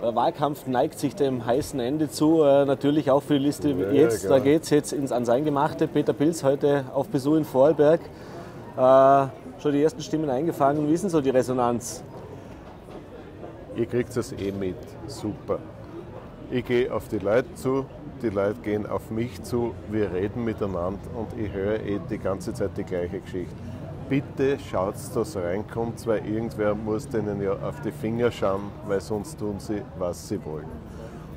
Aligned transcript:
Der 0.00 0.14
Wahlkampf 0.14 0.66
neigt 0.68 0.98
sich 0.98 1.16
dem 1.16 1.44
heißen 1.44 1.80
Ende 1.80 2.08
zu, 2.08 2.42
äh, 2.44 2.64
natürlich 2.64 3.10
auch 3.10 3.22
für 3.22 3.34
die 3.38 3.44
Liste 3.46 3.70
Ja, 3.70 3.90
jetzt. 3.90 4.22
genau. 4.22 4.34
Da 4.34 4.40
geht 4.40 4.62
es 4.62 4.70
jetzt 4.70 4.92
ins, 4.92 5.10
ans 5.10 5.28
Eingemachte. 5.28 5.88
Peter 5.88 6.12
Pilz 6.12 6.44
heute 6.44 6.84
auf 6.94 7.08
Besuch 7.08 7.34
in 7.36 7.44
Vorarlberg. 7.44 8.00
Äh, 8.76 8.80
schon 9.60 9.72
die 9.72 9.82
ersten 9.82 10.00
Stimmen 10.00 10.30
eingefangen. 10.30 10.88
Wie 10.88 10.92
ist 10.92 11.02
denn 11.02 11.10
so 11.10 11.20
die 11.20 11.30
Resonanz? 11.30 12.04
Ihr 13.74 13.86
kriegt 13.86 14.16
es 14.16 14.32
eh 14.32 14.52
mit. 14.52 14.76
Super. 15.08 15.58
Ich 16.50 16.64
gehe 16.64 16.92
auf 16.94 17.08
die 17.08 17.18
Leute 17.18 17.52
zu, 17.56 17.84
die 18.22 18.30
Leute 18.30 18.60
gehen 18.62 18.86
auf 18.86 19.10
mich 19.10 19.42
zu, 19.42 19.74
wir 19.90 20.12
reden 20.12 20.44
miteinander 20.44 20.98
und 21.16 21.28
ich 21.38 21.52
höre 21.52 21.80
eh 21.80 22.00
die 22.08 22.18
ganze 22.18 22.54
Zeit 22.54 22.70
die 22.76 22.84
gleiche 22.84 23.20
Geschichte. 23.20 23.54
Bitte 24.08 24.58
schaut, 24.70 24.94
dass 25.14 25.36
reinkommt, 25.36 26.06
weil 26.06 26.26
irgendwer 26.26 26.74
muss 26.74 27.08
denen 27.08 27.42
ja 27.42 27.52
auf 27.52 27.80
die 27.82 27.92
Finger 27.92 28.30
schauen, 28.30 28.70
weil 28.86 29.00
sonst 29.00 29.38
tun 29.38 29.56
sie, 29.58 29.82
was 29.98 30.28
sie 30.28 30.42
wollen. 30.44 30.66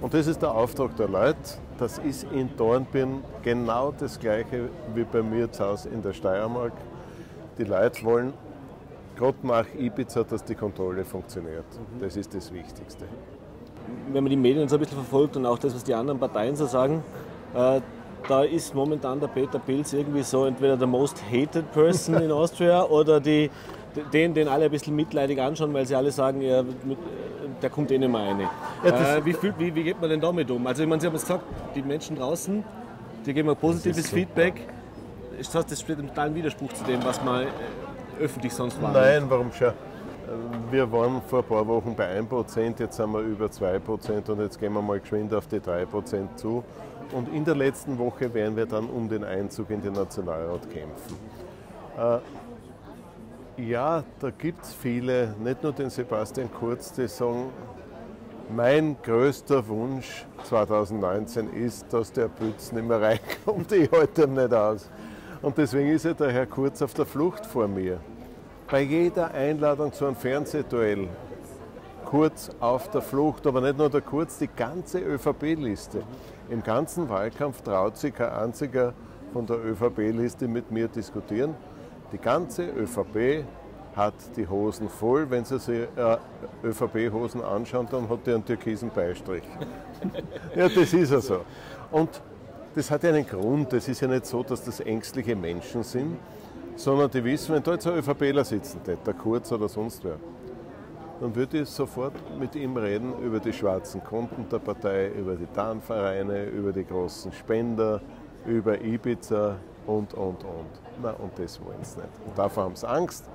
Und 0.01 0.13
das 0.13 0.25
ist 0.27 0.41
der 0.41 0.51
Auftrag 0.51 0.95
der 0.95 1.09
Leute. 1.09 1.37
Das 1.77 1.97
ist 1.97 2.25
in 2.31 2.49
Dornbirn 2.55 3.23
genau 3.43 3.91
das 3.91 4.19
gleiche 4.19 4.69
wie 4.95 5.03
bei 5.03 5.21
mir 5.21 5.51
zu 5.51 5.65
Hause 5.65 5.89
in 5.89 6.01
der 6.01 6.13
Steiermark. 6.13 6.73
Die 7.57 7.65
Leute 7.65 8.03
wollen 8.03 8.33
gerade 9.15 9.37
nach 9.43 9.65
Ibiza, 9.77 10.23
dass 10.23 10.43
die 10.43 10.55
Kontrolle 10.55 11.03
funktioniert. 11.03 11.65
Das 11.99 12.15
ist 12.15 12.33
das 12.33 12.51
Wichtigste. 12.53 13.05
Wenn 14.11 14.23
man 14.23 14.31
die 14.31 14.37
Medien 14.37 14.67
so 14.69 14.77
ein 14.77 14.79
bisschen 14.79 14.97
verfolgt 14.97 15.35
und 15.37 15.45
auch 15.45 15.59
das, 15.59 15.75
was 15.75 15.83
die 15.83 15.93
anderen 15.93 16.19
Parteien 16.19 16.55
so 16.55 16.65
sagen, 16.65 17.03
äh, 17.53 17.81
da 18.27 18.43
ist 18.43 18.73
momentan 18.75 19.19
der 19.19 19.27
Peter 19.27 19.59
Pilz 19.59 19.93
irgendwie 19.93 20.23
so 20.23 20.45
entweder 20.45 20.77
der 20.77 20.87
most 20.87 21.21
hated 21.31 21.71
person 21.71 22.15
in 22.21 22.31
Austria 22.31 22.83
oder 22.89 23.19
die, 23.19 23.49
den, 24.13 24.33
den 24.33 24.47
alle 24.47 24.65
ein 24.65 24.71
bisschen 24.71 24.95
mitleidig 24.95 25.39
anschauen, 25.41 25.73
weil 25.73 25.85
sie 25.85 25.95
alle 25.95 26.11
sagen, 26.11 26.41
ja, 26.41 26.61
mit, 26.63 26.97
der 27.61 27.69
kommt 27.69 27.91
eh 27.91 27.97
nicht 27.97 28.11
mehr 28.11 28.21
rein. 28.21 28.41
das- 28.83 29.17
äh, 29.17 29.25
wie, 29.25 29.33
fühlt, 29.33 29.57
wie, 29.59 29.73
wie 29.73 29.83
geht 29.83 29.99
man 29.99 30.09
denn 30.09 30.21
damit 30.21 30.49
um? 30.51 30.65
Also 30.67 30.83
ich 30.83 30.89
meine, 30.89 31.01
Sie 31.01 31.07
haben 31.07 31.15
es 31.15 31.21
gesagt, 31.23 31.43
die 31.75 31.81
Menschen 31.81 32.15
draußen, 32.15 32.63
die 33.25 33.33
geben 33.33 33.49
ein 33.49 33.55
positives 33.55 34.03
super. 34.05 34.15
Feedback. 34.17 34.67
Das 35.37 35.53
heißt, 35.55 35.71
das 35.71 35.81
steht 35.81 35.99
im 35.99 36.07
totalen 36.07 36.35
Widerspruch 36.35 36.71
zu 36.73 36.83
dem, 36.83 37.03
was 37.03 37.23
man 37.23 37.43
äh, 37.43 37.47
öffentlich 38.19 38.53
sonst 38.53 38.81
wahrnimmt. 38.81 39.03
Nein, 39.03 39.23
warum 39.29 39.51
schon? 39.51 39.73
Wir 40.69 40.91
waren 40.91 41.21
vor 41.21 41.39
ein 41.39 41.45
paar 41.45 41.67
Wochen 41.67 41.95
bei 41.95 42.19
1%, 42.19 42.79
jetzt 42.79 42.97
sind 42.97 43.11
wir 43.11 43.21
über 43.21 43.47
2% 43.47 44.29
und 44.29 44.39
jetzt 44.39 44.59
gehen 44.59 44.73
wir 44.73 44.81
mal 44.81 44.99
geschwind 44.99 45.33
auf 45.33 45.47
die 45.47 45.59
3% 45.59 46.35
zu. 46.35 46.63
Und 47.13 47.33
in 47.33 47.43
der 47.43 47.55
letzten 47.55 47.97
Woche 47.97 48.33
werden 48.33 48.55
wir 48.55 48.65
dann 48.65 48.85
um 48.89 49.09
den 49.09 49.23
Einzug 49.23 49.69
in 49.69 49.81
den 49.81 49.93
Nationalrat 49.93 50.69
kämpfen. 50.69 51.17
Äh, 51.97 52.19
ja, 53.69 54.03
da 54.19 54.29
gibt 54.29 54.63
es 54.63 54.73
viele, 54.73 55.35
nicht 55.43 55.61
nur 55.61 55.73
den 55.73 55.89
Sebastian 55.89 56.49
Kurz, 56.51 56.93
die 56.93 57.07
sagen, 57.07 57.49
mein 58.55 58.95
größter 59.03 59.67
Wunsch 59.67 60.25
2019 60.43 61.53
ist, 61.53 61.91
dass 61.91 62.11
der 62.11 62.27
Pütz 62.27 62.71
nicht 62.71 62.87
mehr 62.87 63.01
reinkommt. 63.01 63.71
Ich 63.71 63.91
halte 63.91 64.23
ihn 64.23 64.33
nicht 64.33 64.53
aus. 64.53 64.89
Und 65.41 65.57
deswegen 65.57 65.89
ist 65.89 66.05
ja 66.05 66.13
der 66.13 66.31
Herr 66.31 66.45
Kurz 66.45 66.81
auf 66.81 66.93
der 66.93 67.05
Flucht 67.05 67.45
vor 67.45 67.67
mir. 67.67 67.99
Bei 68.71 68.83
jeder 68.83 69.33
Einladung 69.33 69.91
zu 69.91 70.05
einem 70.05 70.15
Fernsehduell 70.15 71.09
Kurz 72.05 72.49
auf 72.61 72.89
der 72.89 73.01
Flucht, 73.01 73.45
aber 73.45 73.59
nicht 73.59 73.77
nur 73.77 73.89
der 73.89 73.99
Kurz, 73.99 74.37
die 74.37 74.47
ganze 74.47 74.99
ÖVP-Liste. 74.99 76.03
Im 76.49 76.63
ganzen 76.63 77.09
Wahlkampf 77.09 77.61
traut 77.63 77.97
sich 77.97 78.15
kein 78.15 78.29
einziger 78.29 78.93
von 79.33 79.45
der 79.45 79.57
ÖVP-Liste 79.57 80.47
mit 80.47 80.71
mir 80.71 80.87
diskutieren. 80.87 81.53
Die 82.13 82.17
ganze 82.17 82.63
ÖVP 82.63 83.43
hat 83.93 84.13
die 84.37 84.47
Hosen 84.47 84.87
voll. 84.87 85.29
Wenn 85.29 85.43
Sie 85.43 85.59
sich 85.59 85.87
äh, 85.97 86.17
ÖVP-Hosen 86.63 87.43
anschauen, 87.43 87.89
dann 87.91 88.07
hat 88.07 88.25
die 88.25 88.31
einen 88.31 88.45
türkisen 88.45 88.89
Beistrich. 88.89 89.43
ja, 90.55 90.69
das 90.69 90.93
ist 90.93 91.11
ja 91.11 91.19
so. 91.19 91.41
Und 91.91 92.21
das 92.73 92.89
hat 92.89 93.03
ja 93.03 93.09
einen 93.09 93.27
Grund. 93.27 93.73
Es 93.73 93.89
ist 93.89 93.99
ja 93.99 94.07
nicht 94.07 94.25
so, 94.25 94.43
dass 94.43 94.63
das 94.63 94.79
ängstliche 94.79 95.35
Menschen 95.35 95.83
sind, 95.83 96.17
sondern 96.75 97.09
die 97.11 97.23
wissen, 97.23 97.55
wenn 97.55 97.63
da 97.63 97.73
jetzt 97.73 97.87
ein 97.87 97.97
ÖVPler 97.97 98.43
sitzen, 98.43 98.81
hätte, 98.85 98.97
der 99.05 99.13
Kurz 99.13 99.51
oder 99.51 99.67
sonst 99.67 100.03
wer, 100.03 100.17
dann 101.19 101.35
würde 101.35 101.59
ich 101.59 101.69
sofort 101.69 102.13
mit 102.39 102.55
ihm 102.55 102.75
reden 102.77 103.13
über 103.21 103.39
die 103.39 103.53
schwarzen 103.53 104.03
Konten 104.03 104.47
der 104.49 104.59
Partei, 104.59 105.09
über 105.09 105.35
die 105.35 105.45
Tarnvereine, 105.45 106.45
über 106.45 106.71
die 106.71 106.83
großen 106.83 107.31
Spender, 107.31 108.01
über 108.45 108.81
Ibiza 108.81 109.55
und, 109.85 110.13
und, 110.15 110.43
und. 110.43 110.69
Na, 111.01 111.11
und 111.11 111.37
das 111.37 111.63
wollen 111.63 111.83
sie 111.83 111.97
nicht. 111.97 112.09
Und 112.25 112.37
davor 112.37 112.63
haben 112.63 112.75
sie 112.75 112.87
Angst, 112.87 113.25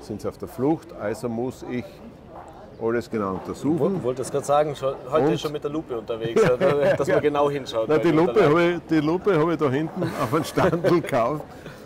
sind 0.00 0.22
sie 0.22 0.28
auf 0.28 0.38
der 0.38 0.48
Flucht, 0.48 0.92
also 0.94 1.28
muss 1.28 1.64
ich 1.70 1.84
alles 2.82 3.10
genau 3.10 3.34
untersuchen. 3.34 3.96
Ich 3.96 4.02
wollte 4.02 4.22
das 4.22 4.30
gerade 4.30 4.44
sagen, 4.44 4.74
heute 5.10 5.26
Und? 5.26 5.32
ist 5.32 5.40
schon 5.40 5.52
mit 5.52 5.62
der 5.62 5.70
Lupe 5.70 5.98
unterwegs, 5.98 6.42
dass 6.42 7.08
man 7.08 7.20
genau 7.22 7.50
hinschaut. 7.50 7.86
Na, 7.88 7.96
bei 7.96 8.02
die, 8.02 8.10
Lupe 8.10 8.44
habe 8.44 8.62
ich, 8.62 8.80
die 8.88 9.00
Lupe 9.00 9.38
habe 9.38 9.52
ich 9.52 9.58
da 9.58 9.70
hinten 9.70 10.02
auf 10.02 10.34
einen 10.34 10.44
Standel 10.44 11.00
gekauft. 11.00 11.44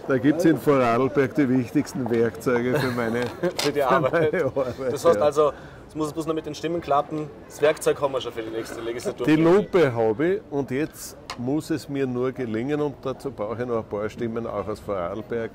Da 0.09 0.17
gibt 0.17 0.39
es 0.39 0.47
in 0.47 0.57
Vorarlberg 0.57 1.35
die 1.35 1.47
wichtigsten 1.51 2.09
Werkzeuge 2.11 2.79
für 2.79 2.91
meine, 2.93 3.21
für 3.59 3.71
die 3.71 3.81
für 3.81 3.89
Arbeit. 3.89 4.33
meine 4.33 4.45
Arbeit. 4.47 4.93
Das 4.93 5.05
heißt 5.05 5.21
also, 5.21 5.53
es 5.87 5.95
muss 5.95 6.15
bloß 6.15 6.27
noch 6.27 6.35
mit 6.35 6.47
den 6.47 6.55
Stimmen 6.55 6.81
klappen. 6.81 7.29
Das 7.47 7.61
Werkzeug 7.61 8.01
haben 8.01 8.15
wir 8.15 8.21
schon 8.23 8.33
für 8.33 8.41
die 8.41 8.51
nächste 8.51 8.81
Legislatur. 8.81 9.27
Die 9.27 9.37
Lupe 9.37 9.93
habe 9.93 10.27
ich 10.27 10.41
und 10.51 10.71
jetzt 10.71 11.19
muss 11.37 11.69
es 11.69 11.91
mir 11.91 12.07
nur 12.07 12.33
gelingen 12.33 12.81
und 12.81 12.95
dazu 13.03 13.31
brauche 13.31 13.61
ich 13.63 13.69
noch 13.69 13.79
ein 13.79 13.85
paar 13.85 14.09
Stimmen 14.09 14.47
auch 14.47 14.67
aus 14.67 14.81
Vorarlberg, 14.81 15.51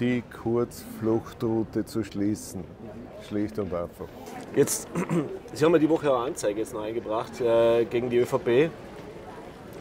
die 0.00 0.24
Kurzfluchtroute 0.42 1.84
zu 1.84 2.02
schließen. 2.02 2.64
Schlicht 3.28 3.60
und 3.60 3.72
einfach. 3.72 4.06
Jetzt, 4.56 4.88
Sie 5.52 5.64
haben 5.64 5.72
ja 5.72 5.78
die 5.78 5.88
Woche 5.88 6.10
auch 6.10 6.16
eine 6.16 6.26
Anzeige 6.26 6.58
jetzt 6.58 6.74
noch 6.74 6.82
eingebracht 6.82 7.40
äh, 7.40 7.84
gegen 7.84 8.10
die 8.10 8.18
ÖVP. 8.18 8.48
Äh, 8.48 8.70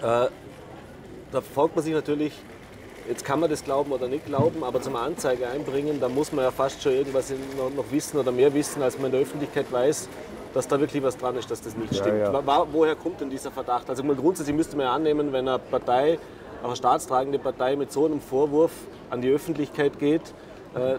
da 0.01 1.41
fragt 1.41 1.75
man 1.75 1.83
sich 1.83 1.93
natürlich, 1.93 2.33
jetzt 3.07 3.25
kann 3.25 3.39
man 3.39 3.49
das 3.49 3.63
glauben 3.63 3.91
oder 3.91 4.07
nicht 4.07 4.25
glauben, 4.25 4.63
aber 4.63 4.81
zum 4.81 4.95
Anzeige 4.95 5.47
einbringen, 5.47 5.99
da 5.99 6.09
muss 6.09 6.31
man 6.31 6.45
ja 6.45 6.51
fast 6.51 6.81
schon 6.81 6.93
irgendwas 6.93 7.31
noch, 7.75 7.91
wissen 7.91 8.17
oder 8.19 8.31
mehr 8.31 8.53
wissen, 8.53 8.81
als 8.81 8.97
man 8.97 9.07
in 9.07 9.11
der 9.13 9.21
Öffentlichkeit 9.21 9.71
weiß, 9.71 10.09
dass 10.53 10.67
da 10.67 10.79
wirklich 10.79 11.01
was 11.03 11.17
dran 11.17 11.35
ist, 11.35 11.49
dass 11.49 11.61
das 11.61 11.75
nicht 11.75 11.93
Ja, 11.93 11.99
stimmt. 12.03 12.19
ja. 12.19 12.45
Wa- 12.45 12.67
Woher 12.71 12.95
kommt 12.95 13.21
denn 13.21 13.29
dieser 13.29 13.51
Verdacht? 13.51 13.89
Also 13.89 14.03
mal 14.03 14.15
grundsätzlich 14.15 14.55
müsste 14.55 14.77
man 14.77 14.85
ja 14.85 14.93
annehmen, 14.93 15.33
wenn 15.33 15.47
eine 15.47 15.59
Partei, 15.59 16.19
auch 16.61 16.67
eine 16.67 16.75
staatstragende 16.75 17.39
Partei 17.39 17.75
mit 17.75 17.91
so 17.91 18.05
einem 18.05 18.21
Vorwurf 18.21 18.71
an 19.09 19.21
die 19.21 19.29
Öffentlichkeit 19.29 19.99
geht, 19.99 20.21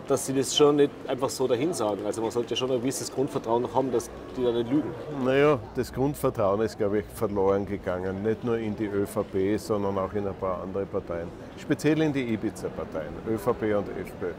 dass 0.07 0.27
sie 0.27 0.35
das 0.35 0.57
schon 0.57 0.77
nicht 0.77 0.93
einfach 1.09 1.29
so 1.29 1.49
dahin 1.49 1.73
sagen. 1.75 2.07
Also 2.07 2.23
man 2.23 2.31
sollte 2.31 2.55
schon 2.55 2.71
ein 2.71 2.81
gewisses 2.81 3.13
Grundvertrauen 3.13 3.63
noch 3.63 3.75
haben, 3.75 3.91
dass 3.91 4.09
die 4.37 4.45
da 4.45 4.53
nicht 4.53 4.71
lügen. 4.71 4.91
Naja, 5.25 5.59
das 5.75 5.93
Grundvertrauen 5.93 6.61
ist, 6.61 6.79
glaube 6.79 7.01
ich, 7.01 7.05
verloren 7.15 7.67
gegangen. 7.67 8.23
Nicht 8.23 8.45
nur 8.45 8.59
in 8.59 8.77
die 8.77 8.87
ÖVP, 8.87 9.59
sondern 9.59 9.99
auch 9.99 10.13
in 10.13 10.27
ein 10.27 10.35
paar 10.35 10.63
andere 10.63 10.87
Parteien. 10.87 11.29
Speziell 11.59 12.03
in 12.03 12.13
die 12.13 12.35
Ibiza-Parteien, 12.35 13.13
ÖVP 13.29 13.77
und 13.77 13.89
FPÖ. 13.89 14.33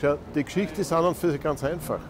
Schau, 0.00 0.16
die 0.34 0.42
Geschichte 0.42 0.80
ist 0.80 0.92
an 0.92 1.04
und 1.04 1.16
für 1.16 1.30
sich 1.30 1.40
ganz 1.40 1.62
einfach. 1.62 2.00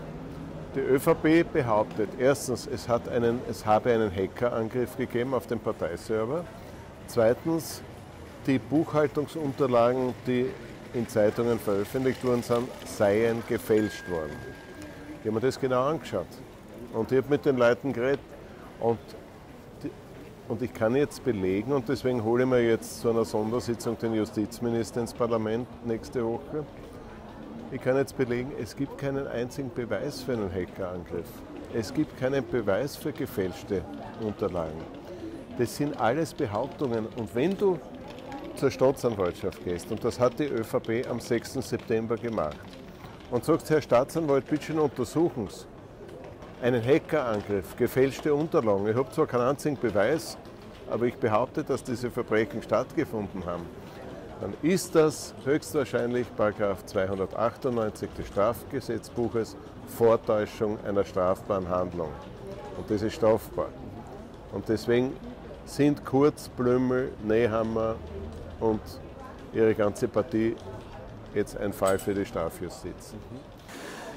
Die 0.74 0.80
ÖVP 0.80 1.52
behauptet, 1.52 2.08
erstens, 2.18 2.66
es, 2.66 2.88
hat 2.88 3.06
einen, 3.10 3.40
es 3.50 3.66
habe 3.66 3.92
einen 3.92 4.10
Hackerangriff 4.10 4.96
gegeben 4.96 5.34
auf 5.34 5.46
den 5.46 5.60
Parteiserver. 5.60 6.44
Zweitens, 7.08 7.82
die 8.46 8.58
Buchhaltungsunterlagen, 8.58 10.14
die 10.26 10.46
in 10.94 11.08
Zeitungen 11.08 11.58
veröffentlicht 11.58 12.24
worden 12.24 12.42
sind, 12.42 12.68
seien 12.84 13.42
gefälscht 13.48 14.08
worden. 14.10 14.36
Ich 15.20 15.26
habe 15.26 15.32
mir 15.32 15.40
das 15.40 15.58
genau 15.58 15.84
angeschaut. 15.84 16.26
Und 16.92 17.10
ich 17.12 17.18
habe 17.18 17.28
mit 17.28 17.44
den 17.44 17.56
Leuten 17.56 17.92
geredet. 17.92 18.20
Und, 18.80 18.98
und 20.48 20.60
ich 20.62 20.74
kann 20.74 20.96
jetzt 20.96 21.24
belegen, 21.24 21.72
und 21.72 21.88
deswegen 21.88 22.22
hole 22.24 22.42
ich 22.42 22.48
mir 22.48 22.62
jetzt 22.62 23.00
zu 23.00 23.10
einer 23.10 23.24
Sondersitzung 23.24 23.96
den 23.98 24.14
Justizminister 24.14 25.00
ins 25.00 25.14
Parlament 25.14 25.68
nächste 25.86 26.24
Woche. 26.24 26.64
Ich 27.70 27.80
kann 27.80 27.96
jetzt 27.96 28.18
belegen, 28.18 28.52
es 28.60 28.76
gibt 28.76 28.98
keinen 28.98 29.26
einzigen 29.26 29.72
Beweis 29.72 30.20
für 30.20 30.32
einen 30.32 30.52
Hackerangriff. 30.52 31.28
Es 31.72 31.94
gibt 31.94 32.18
keinen 32.18 32.46
Beweis 32.46 32.96
für 32.96 33.12
gefälschte 33.12 33.82
Unterlagen. 34.20 34.82
Das 35.56 35.76
sind 35.76 35.98
alles 35.98 36.34
Behauptungen. 36.34 37.06
Und 37.16 37.34
wenn 37.34 37.56
du 37.56 37.78
zur 38.62 38.70
Staatsanwaltschaft 38.70 39.64
gehst, 39.64 39.90
und 39.90 40.04
das 40.04 40.20
hat 40.20 40.38
die 40.38 40.44
ÖVP 40.44 41.04
am 41.10 41.18
6. 41.18 41.54
September 41.54 42.16
gemacht, 42.16 42.56
und 43.32 43.44
sagst, 43.44 43.68
Herr 43.70 43.82
Staatsanwalt, 43.82 44.46
bitte 44.46 44.66
schön 44.66 44.78
untersuchen 44.78 45.48
Sie 45.48 45.66
einen 46.64 46.80
Hackerangriff, 46.80 47.76
gefälschte 47.76 48.32
Unterlagen. 48.32 48.86
Ich 48.86 48.94
habe 48.94 49.10
zwar 49.10 49.26
keinen 49.26 49.48
einzigen 49.48 49.76
Beweis, 49.76 50.38
aber 50.88 51.06
ich 51.06 51.16
behaupte, 51.16 51.64
dass 51.64 51.82
diese 51.82 52.08
Verbrechen 52.08 52.62
stattgefunden 52.62 53.44
haben. 53.44 53.66
Dann 54.40 54.54
ist 54.62 54.94
das 54.94 55.34
höchstwahrscheinlich 55.44 56.28
Paragraph 56.36 56.86
298 56.86 58.10
des 58.16 58.28
Strafgesetzbuches 58.28 59.56
Vortäuschung 59.88 60.78
einer 60.86 61.02
strafbaren 61.02 61.68
Handlung. 61.68 62.10
Und 62.78 62.88
das 62.88 63.02
ist 63.02 63.14
strafbar. 63.14 63.70
Und 64.52 64.68
deswegen 64.68 65.16
sind 65.64 66.04
Kurz, 66.04 66.48
Blümel, 66.48 67.10
Nehammer 67.24 67.96
und 68.62 68.80
ihre 69.52 69.74
ganze 69.74 70.08
Partie 70.08 70.56
jetzt 71.34 71.56
ein 71.58 71.72
Fall 71.72 71.98
für 71.98 72.14
die 72.14 72.24
Strafjustiz. 72.24 73.14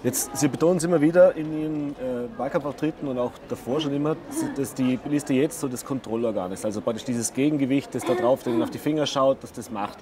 Jetzt, 0.04 0.38
Sie 0.38 0.48
betonen 0.48 0.78
es 0.78 0.84
immer 0.84 1.02
wieder 1.02 1.36
in 1.36 1.62
Ihren 1.62 1.90
äh, 1.94 2.38
Wahlkampfauftritten 2.38 3.08
und 3.08 3.18
auch 3.18 3.32
davor 3.50 3.82
schon 3.82 3.94
immer, 3.96 4.16
dass 4.56 4.76
die 4.76 5.00
Liste 5.10 5.34
jetzt 5.34 5.60
so 5.60 5.68
das 5.68 5.84
Kontrollorgan 5.84 6.52
ist. 6.52 6.64
Also 6.64 6.80
praktisch 6.82 7.06
dieses 7.06 7.34
Gegengewicht, 7.34 7.96
das 7.96 8.06
da 8.06 8.14
drauf 8.14 8.44
denen 8.44 8.62
auf 8.62 8.70
die 8.70 8.78
Finger 8.78 9.08
schaut, 9.08 9.42
dass 9.42 9.52
das 9.52 9.72
macht. 9.72 9.98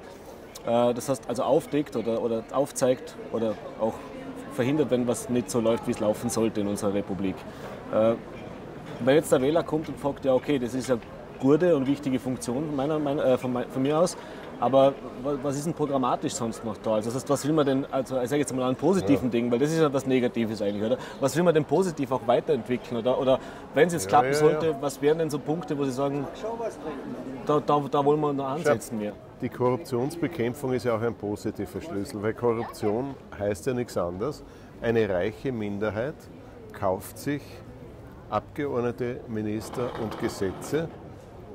Äh, 0.65 0.93
das 0.93 1.07
heißt, 1.07 1.29
also 1.29 1.43
aufdeckt 1.43 1.95
oder, 1.95 2.21
oder 2.21 2.43
aufzeigt 2.51 3.15
oder 3.31 3.55
auch 3.79 3.93
verhindert, 4.53 4.91
wenn 4.91 5.07
was 5.07 5.29
nicht 5.29 5.49
so 5.49 5.61
läuft, 5.61 5.87
wie 5.87 5.91
es 5.91 5.99
laufen 6.01 6.29
sollte 6.29 6.61
in 6.61 6.67
unserer 6.67 6.93
Republik. 6.93 7.35
Äh, 7.93 8.15
wenn 8.99 9.15
jetzt 9.15 9.31
der 9.31 9.41
Wähler 9.41 9.63
kommt 9.63 9.87
und 9.87 9.97
fragt, 9.97 10.25
ja 10.25 10.33
okay, 10.33 10.59
das 10.59 10.73
ist 10.73 10.91
eine 10.91 10.99
gute 11.39 11.75
und 11.75 11.87
wichtige 11.87 12.19
Funktion 12.19 12.75
meiner, 12.75 12.99
meiner, 12.99 13.25
äh, 13.25 13.37
von, 13.37 13.65
von, 13.69 13.81
mir 13.81 13.97
aus, 13.97 14.17
aber 14.59 14.93
was 15.23 15.57
ist 15.57 15.65
denn 15.65 15.73
programmatisch 15.73 16.33
sonst 16.33 16.63
noch 16.63 16.77
da? 16.77 16.95
Also 16.95 17.09
das 17.09 17.15
heißt, 17.15 17.29
was 17.29 17.45
will 17.45 17.53
man 17.53 17.65
denn, 17.65 17.85
also 17.91 18.19
ich 18.21 18.29
sage 18.29 18.39
jetzt 18.39 18.55
mal 18.55 18.63
an 18.63 18.75
positiven 18.75 19.25
ja. 19.25 19.31
Dingen, 19.31 19.51
weil 19.51 19.59
das 19.59 19.71
ist 19.71 19.79
ja 19.79 19.91
was 19.91 20.05
Negatives 20.05 20.61
eigentlich, 20.61 20.83
oder? 20.83 20.97
Was 21.19 21.35
will 21.35 21.43
man 21.43 21.53
denn 21.53 21.65
positiv 21.65 22.11
auch 22.11 22.25
weiterentwickeln? 22.25 22.97
Oder, 22.97 23.19
oder 23.19 23.39
wenn 23.73 23.87
es 23.87 23.93
jetzt 23.93 24.05
ja, 24.05 24.09
klappen 24.09 24.29
ja, 24.29 24.33
sollte, 24.35 24.75
was 24.79 25.01
wären 25.01 25.17
denn 25.17 25.29
so 25.29 25.39
Punkte, 25.39 25.77
wo 25.77 25.83
Sie 25.83 25.91
sagen, 25.91 26.25
da, 27.45 27.59
da, 27.59 27.83
da 27.91 28.05
wollen 28.05 28.21
wir 28.21 28.33
noch 28.33 28.49
ansetzen 28.49 28.99
mehr? 28.99 29.13
Die 29.41 29.49
Korruptionsbekämpfung 29.49 30.71
ist 30.73 30.85
ja 30.85 30.95
auch 30.95 31.01
ein 31.01 31.15
positiver 31.15 31.81
Schlüssel, 31.81 32.23
weil 32.23 32.33
Korruption 32.33 33.15
heißt 33.37 33.65
ja 33.67 33.73
nichts 33.73 33.97
anderes. 33.97 34.43
Eine 34.81 35.09
reiche 35.09 35.51
Minderheit 35.51 36.15
kauft 36.71 37.17
sich 37.17 37.41
Abgeordnete, 38.29 39.19
Minister 39.27 39.91
und 40.01 40.17
Gesetze 40.19 40.87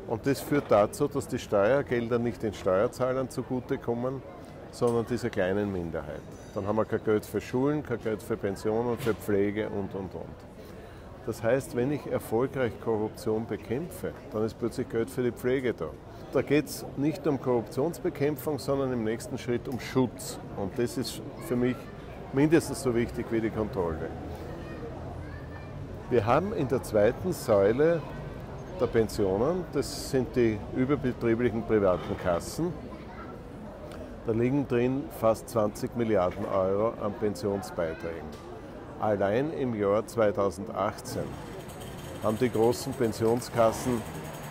und 0.08 0.26
das 0.26 0.40
führt 0.40 0.64
dazu, 0.70 1.06
dass 1.06 1.28
die 1.28 1.38
Steuergelder 1.38 2.19
nicht 2.19 2.43
den 2.43 2.55
Steuerzahlern 2.55 3.28
zugutekommen, 3.31 4.22
sondern 4.70 5.06
dieser 5.06 5.31
kleinen 5.31 5.72
Minderheit. 5.72 6.20
Dann 6.55 6.66
haben 6.66 6.76
wir 6.76 6.84
kein 6.84 7.05
Geld 7.05 7.25
für 7.25 7.40
Schulen, 7.40 7.82
kein 7.82 8.00
Geld 8.00 8.22
für 8.22 8.37
Pensionen, 8.37 8.99
für 8.99 9.14
Pflege 9.14 9.69
und, 9.69 9.94
und, 9.94 10.14
und. 10.14 10.37
Das 11.26 11.43
heißt, 11.43 11.76
wenn 11.76 11.93
ich 11.93 12.06
erfolgreich 12.06 12.72
Korruption 12.82 13.46
bekämpfe, 13.46 14.12
dann 14.32 14.44
ist 14.44 14.58
plötzlich 14.58 14.88
Geld 14.88 15.10
für 15.10 15.22
die 15.22 15.32
Pflege 15.32 15.75
da. 15.75 15.90
Da 16.32 16.43
geht 16.43 16.66
es 16.66 16.87
nicht 16.96 17.26
um 17.26 17.40
Korruptionsbekämpfung, 17.40 18.58
sondern 18.58 18.93
im 18.93 19.05
nächsten 19.05 19.37
Schritt 19.37 19.69
um 19.69 19.78
Schutz. 19.78 20.38
Und 20.56 20.78
das 20.78 20.96
ist 20.96 21.20
für 21.46 21.56
mich 21.56 21.76
mindestens 22.32 22.82
so 22.82 22.94
wichtig 22.94 23.26
wie 23.31 23.40
die 23.40 23.50
Kontrolle. 23.50 24.08
Wir 26.10 26.25
haben 26.25 26.55
in 26.55 26.69
der 26.69 26.82
zweiten 26.82 27.32
Säule 27.34 28.00
der 28.80 28.86
Pensionen. 28.86 29.64
Das 29.72 30.10
sind 30.10 30.34
die 30.36 30.58
überbetrieblichen 30.76 31.62
privaten 31.64 32.16
Kassen. 32.19 32.72
Da 34.26 34.32
liegen 34.32 34.69
drin 34.69 35.04
fast 35.20 35.48
20 35.48 35.96
Milliarden 35.96 36.44
Euro 36.46 36.92
an 37.02 37.14
Pensionsbeiträgen. 37.19 38.28
Allein 39.00 39.52
im 39.52 39.75
Jahr 39.75 40.06
2018 40.06 41.22
haben 42.22 42.38
die 42.38 42.50
großen 42.50 42.92
Pensionskassen 42.92 44.02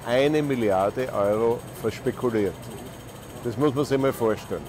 eine 0.07 0.41
Milliarde 0.41 1.11
Euro 1.13 1.59
verspekuliert. 1.81 2.55
Das 3.43 3.57
muss 3.57 3.75
man 3.75 3.85
sich 3.85 3.97
mal 3.97 4.13
vorstellen. 4.13 4.63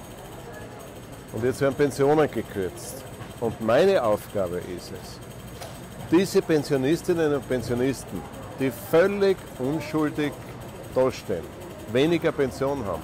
Und 1.32 1.44
jetzt 1.44 1.60
werden 1.60 1.74
Pensionen 1.74 2.30
gekürzt. 2.30 3.04
Und 3.40 3.60
meine 3.60 4.02
Aufgabe 4.02 4.56
ist 4.76 4.92
es, 4.92 5.20
diese 6.10 6.42
Pensionistinnen 6.42 7.34
und 7.34 7.48
Pensionisten 7.48 8.20
die 8.58 8.70
völlig 8.70 9.36
unschuldig 9.58 10.32
dastehen, 10.94 11.44
weniger 11.92 12.32
Pension 12.32 12.84
haben, 12.84 13.02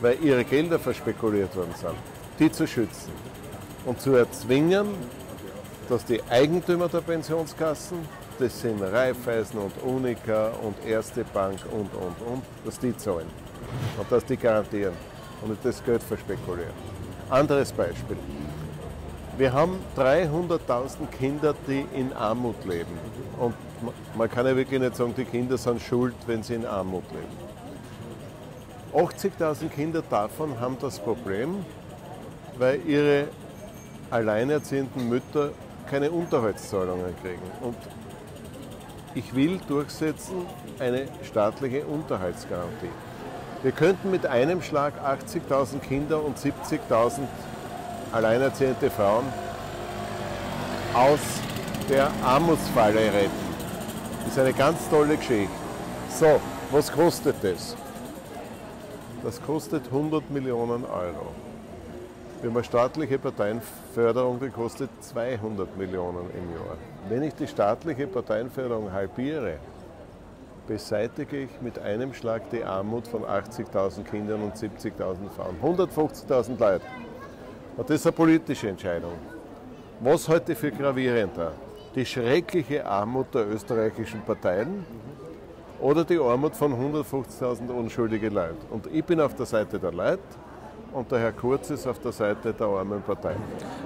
weil 0.00 0.18
ihre 0.22 0.44
Gelder 0.44 0.78
verspekuliert 0.78 1.54
worden 1.56 1.74
sind, 1.74 1.94
die 2.38 2.50
zu 2.50 2.66
schützen 2.66 3.12
und 3.84 4.00
zu 4.00 4.14
erzwingen, 4.14 4.88
dass 5.88 6.04
die 6.04 6.22
Eigentümer 6.28 6.88
der 6.88 7.00
Pensionskassen, 7.00 7.98
das 8.38 8.60
sind 8.60 8.82
Raiffeisen 8.82 9.58
und 9.58 9.72
Unica 9.82 10.50
und 10.62 10.74
Erste 10.84 11.24
Bank 11.24 11.58
und, 11.70 11.92
und, 11.94 12.32
und, 12.32 12.42
dass 12.64 12.78
die 12.78 12.96
zahlen 12.96 13.30
und 13.98 14.10
dass 14.10 14.24
die 14.24 14.36
garantieren 14.36 14.94
und 15.42 15.50
nicht 15.50 15.64
das 15.64 15.82
Geld 15.84 16.02
verspekulieren. 16.02 16.74
Anderes 17.30 17.72
Beispiel. 17.72 18.16
Wir 19.38 19.52
haben 19.52 19.78
300.000 19.96 21.06
Kinder, 21.18 21.54
die 21.66 21.84
in 21.94 22.12
Armut 22.14 22.64
leben. 22.64 22.98
Und 23.38 23.54
man 24.16 24.30
kann 24.30 24.46
ja 24.46 24.56
wirklich 24.56 24.80
nicht 24.80 24.96
sagen, 24.96 25.14
die 25.16 25.24
Kinder 25.24 25.58
sind 25.58 25.80
schuld, 25.80 26.14
wenn 26.26 26.42
sie 26.42 26.54
in 26.54 26.66
Armut 26.66 27.04
leben. 27.10 27.46
80.000 28.94 29.68
Kinder 29.68 30.02
davon 30.08 30.58
haben 30.58 30.76
das 30.80 30.98
Problem, 30.98 31.64
weil 32.58 32.80
ihre 32.86 33.28
alleinerziehenden 34.10 35.08
Mütter 35.08 35.50
keine 35.90 36.10
Unterhaltszahlungen 36.10 37.14
kriegen. 37.22 37.42
Und 37.60 37.76
ich 39.14 39.34
will 39.34 39.60
durchsetzen 39.68 40.46
eine 40.78 41.08
staatliche 41.22 41.84
Unterhaltsgarantie. 41.84 42.90
Wir 43.62 43.72
könnten 43.72 44.10
mit 44.10 44.26
einem 44.26 44.62
Schlag 44.62 44.94
80.000 45.04 45.80
Kinder 45.80 46.22
und 46.24 46.38
70.000 46.38 47.20
alleinerziehende 48.12 48.90
Frauen 48.90 49.24
aus 50.94 51.20
der 51.88 52.10
Armutsfalle 52.24 53.00
retten. 53.00 53.45
Das 54.26 54.36
ist 54.36 54.40
eine 54.40 54.52
ganz 54.52 54.90
tolle 54.90 55.16
Geschichte. 55.16 55.54
So, 56.10 56.40
was 56.72 56.90
kostet 56.90 57.36
das? 57.42 57.76
Das 59.22 59.40
kostet 59.40 59.86
100 59.86 60.30
Millionen 60.30 60.84
Euro. 60.84 61.32
Haben 62.42 62.50
eine 62.50 62.64
staatliche 62.64 63.20
Parteienförderung, 63.20 64.40
die 64.40 64.48
kostet 64.48 64.90
200 65.00 65.76
Millionen 65.76 66.28
im 66.36 66.52
Jahr. 66.52 66.76
Wenn 67.08 67.22
ich 67.22 67.34
die 67.34 67.46
staatliche 67.46 68.08
Parteienförderung 68.08 68.92
halbiere, 68.92 69.58
beseitige 70.66 71.44
ich 71.44 71.60
mit 71.60 71.78
einem 71.78 72.12
Schlag 72.12 72.50
die 72.50 72.64
Armut 72.64 73.06
von 73.06 73.22
80.000 73.22 74.02
Kindern 74.02 74.42
und 74.42 74.56
70.000 74.56 75.30
Frauen. 75.36 75.56
150.000 75.62 76.58
Leute. 76.58 76.84
Und 77.76 77.88
das 77.88 78.00
ist 78.00 78.06
eine 78.06 78.12
politische 78.12 78.68
Entscheidung. 78.68 79.12
Was 80.00 80.28
heute 80.28 80.56
für 80.56 80.72
gravierender? 80.72 81.52
Die 81.96 82.04
schreckliche 82.04 82.84
Armut 82.84 83.34
der 83.34 83.48
österreichischen 83.48 84.20
Parteien 84.20 84.84
oder 85.80 86.04
die 86.04 86.18
Armut 86.18 86.54
von 86.54 86.74
150.000 86.74 87.70
unschuldigen 87.70 88.34
Leuten? 88.34 88.66
Und 88.70 88.86
ich 88.92 89.02
bin 89.02 89.18
auf 89.18 89.34
der 89.34 89.46
Seite 89.46 89.78
der 89.78 89.92
Leute 89.92 90.20
und 90.92 91.10
der 91.10 91.20
Herr 91.20 91.32
Kurz 91.32 91.70
ist 91.70 91.86
auf 91.86 91.98
der 91.98 92.12
Seite 92.12 92.52
der 92.52 92.66
armen 92.66 93.00
Parteien. 93.00 93.38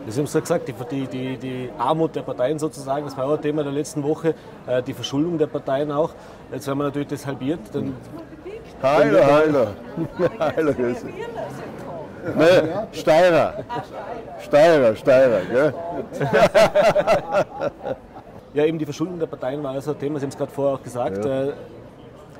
Sie 0.08 0.18
haben 0.18 0.24
es 0.24 0.34
ja 0.34 0.40
gesagt, 0.40 0.66
die, 0.66 1.06
die, 1.06 1.36
die, 1.36 1.70
Armut 1.78 2.16
der 2.16 2.22
Parteien 2.22 2.58
sozusagen, 2.58 3.04
das 3.04 3.16
war 3.16 3.26
auch 3.26 3.36
ein 3.36 3.42
Thema 3.42 3.62
der 3.62 3.72
letzten 3.72 4.02
Woche, 4.02 4.34
äh, 4.66 4.82
die 4.82 4.92
Verschuldung 4.92 5.38
der 5.38 5.46
Parteien 5.46 5.92
auch. 5.92 6.10
Jetzt 6.52 6.66
haben 6.66 6.78
wir 6.78 6.84
natürlich 6.84 7.08
das 7.08 7.24
halbiert. 7.24 7.60
Dann, 7.72 7.94
heiler, 8.82 9.24
heiler. 9.24 9.66
heiler, 10.40 10.74
Grüße. 10.74 11.06
Ne, 12.36 12.88
Steirer. 12.92 13.64
Steirer, 14.40 14.96
Steirer, 14.96 15.40
gell? 15.50 15.74
ja, 18.54 18.64
eben 18.64 18.78
die 18.78 18.84
Verschuldung 18.84 19.18
der 19.18 19.26
Parteien 19.26 19.62
war 19.62 19.72
also 19.72 19.92
ein 19.92 19.98
Thema, 19.98 20.18
Sie 20.18 20.24
haben 20.24 20.30
es 20.30 20.36
gerade 20.36 20.52
vorher 20.52 20.74
auch 20.74 20.82
gesagt. 20.82 21.24
Ja. 21.24 21.44
Äh, 21.44 21.52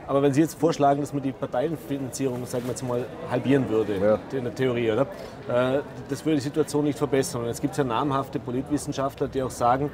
aber 0.06 0.22
wenn 0.22 0.34
Sie 0.34 0.40
jetzt 0.40 0.58
vorschlagen, 0.58 1.00
dass 1.00 1.12
man 1.12 1.22
die 1.22 1.30
Parteienfinanzierung, 1.30 2.44
sagen 2.44 2.64
wir 2.64 2.70
jetzt 2.70 2.82
mal, 2.82 3.04
halbieren 3.30 3.68
würde, 3.68 3.96
ja. 3.96 4.18
in 4.36 4.42
der 4.42 4.54
Theorie, 4.54 4.90
oder? 4.90 5.02
Äh, 5.48 5.80
das 6.08 6.24
würde 6.24 6.36
die 6.36 6.42
Situation 6.42 6.84
nicht 6.84 6.98
verbessern. 6.98 7.42
Und 7.42 7.46
jetzt 7.46 7.60
gibt 7.60 7.72
es 7.72 7.78
ja 7.78 7.84
namhafte 7.84 8.40
Politwissenschaftler, 8.40 9.28
die 9.28 9.40
auch 9.40 9.50
sagen, 9.50 9.90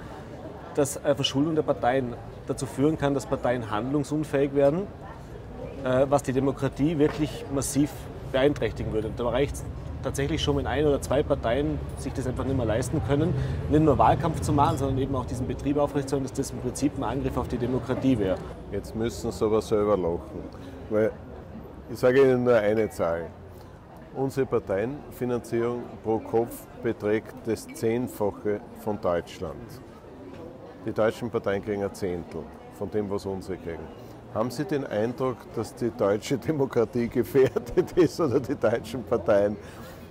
dass 0.74 1.04
eine 1.04 1.14
Verschuldung 1.14 1.54
der 1.54 1.62
Parteien 1.62 2.14
dazu 2.46 2.64
führen 2.64 2.96
kann, 2.96 3.12
dass 3.12 3.26
Parteien 3.26 3.70
handlungsunfähig 3.70 4.54
werden, 4.54 4.86
äh, 5.84 6.06
was 6.08 6.22
die 6.22 6.32
Demokratie 6.32 6.98
wirklich 6.98 7.44
massiv 7.54 7.90
beeinträchtigen 8.36 8.92
würde. 8.92 9.08
Und 9.08 9.18
da 9.18 9.28
reicht 9.28 9.54
es 9.54 9.64
tatsächlich 10.02 10.42
schon, 10.42 10.58
wenn 10.58 10.66
ein 10.66 10.84
oder 10.84 11.00
zwei 11.00 11.22
Parteien 11.22 11.78
sich 11.98 12.12
das 12.12 12.26
einfach 12.26 12.44
nicht 12.44 12.56
mehr 12.56 12.66
leisten 12.66 13.00
können, 13.08 13.34
nicht 13.70 13.82
nur 13.82 13.96
Wahlkampf 13.96 14.40
zu 14.42 14.52
machen, 14.52 14.76
sondern 14.76 14.98
eben 14.98 15.14
auch 15.16 15.24
diesen 15.24 15.46
Betrieb 15.46 15.78
aufrechtzuerhalten, 15.78 16.28
dass 16.28 16.36
das 16.36 16.50
im 16.50 16.58
Prinzip 16.58 16.92
ein 16.98 17.04
Angriff 17.04 17.36
auf 17.36 17.48
die 17.48 17.56
Demokratie 17.56 18.18
wäre. 18.18 18.36
Jetzt 18.70 18.94
müssen 18.94 19.32
sie 19.32 19.44
aber 19.44 19.62
selber 19.62 19.96
lachen. 19.96 20.44
Weil 20.90 21.10
ich 21.90 21.98
sage 21.98 22.22
Ihnen 22.22 22.44
nur 22.44 22.56
eine 22.56 22.90
Zahl. 22.90 23.26
Unsere 24.14 24.46
Parteienfinanzierung 24.46 25.82
pro 26.02 26.18
Kopf 26.18 26.66
beträgt 26.82 27.34
das 27.46 27.66
Zehnfache 27.66 28.60
von 28.80 29.00
Deutschland. 29.00 29.80
Die 30.84 30.92
deutschen 30.92 31.30
Parteien 31.30 31.64
kriegen 31.64 31.82
ein 31.82 31.94
Zehntel 31.94 32.42
von 32.78 32.90
dem, 32.90 33.10
was 33.10 33.26
unsere 33.26 33.56
kriegen. 33.58 34.05
Haben 34.36 34.50
Sie 34.50 34.66
den 34.66 34.84
Eindruck, 34.86 35.38
dass 35.54 35.74
die 35.74 35.90
deutsche 35.90 36.36
Demokratie 36.48 37.08
gefährdet 37.08 37.92
ist 37.96 38.20
oder 38.20 38.38
die 38.38 38.54
deutschen 38.54 39.02
Parteien? 39.02 39.56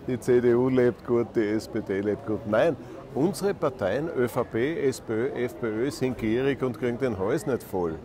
Die 0.07 0.19
CDU 0.19 0.67
lebt 0.67 1.05
gut, 1.05 1.27
die 1.35 1.47
SPD 1.47 2.01
lebt 2.01 2.25
gut. 2.25 2.39
Nein, 2.47 2.75
unsere 3.13 3.53
Parteien, 3.53 4.09
ÖVP, 4.09 4.55
SPÖ, 4.87 5.27
FPÖ, 5.27 5.91
sind 5.91 6.17
gierig 6.17 6.63
und 6.63 6.79
kriegen 6.79 6.97
den 6.97 7.19
Hals 7.19 7.45
nicht 7.45 7.61
voll. 7.61 7.99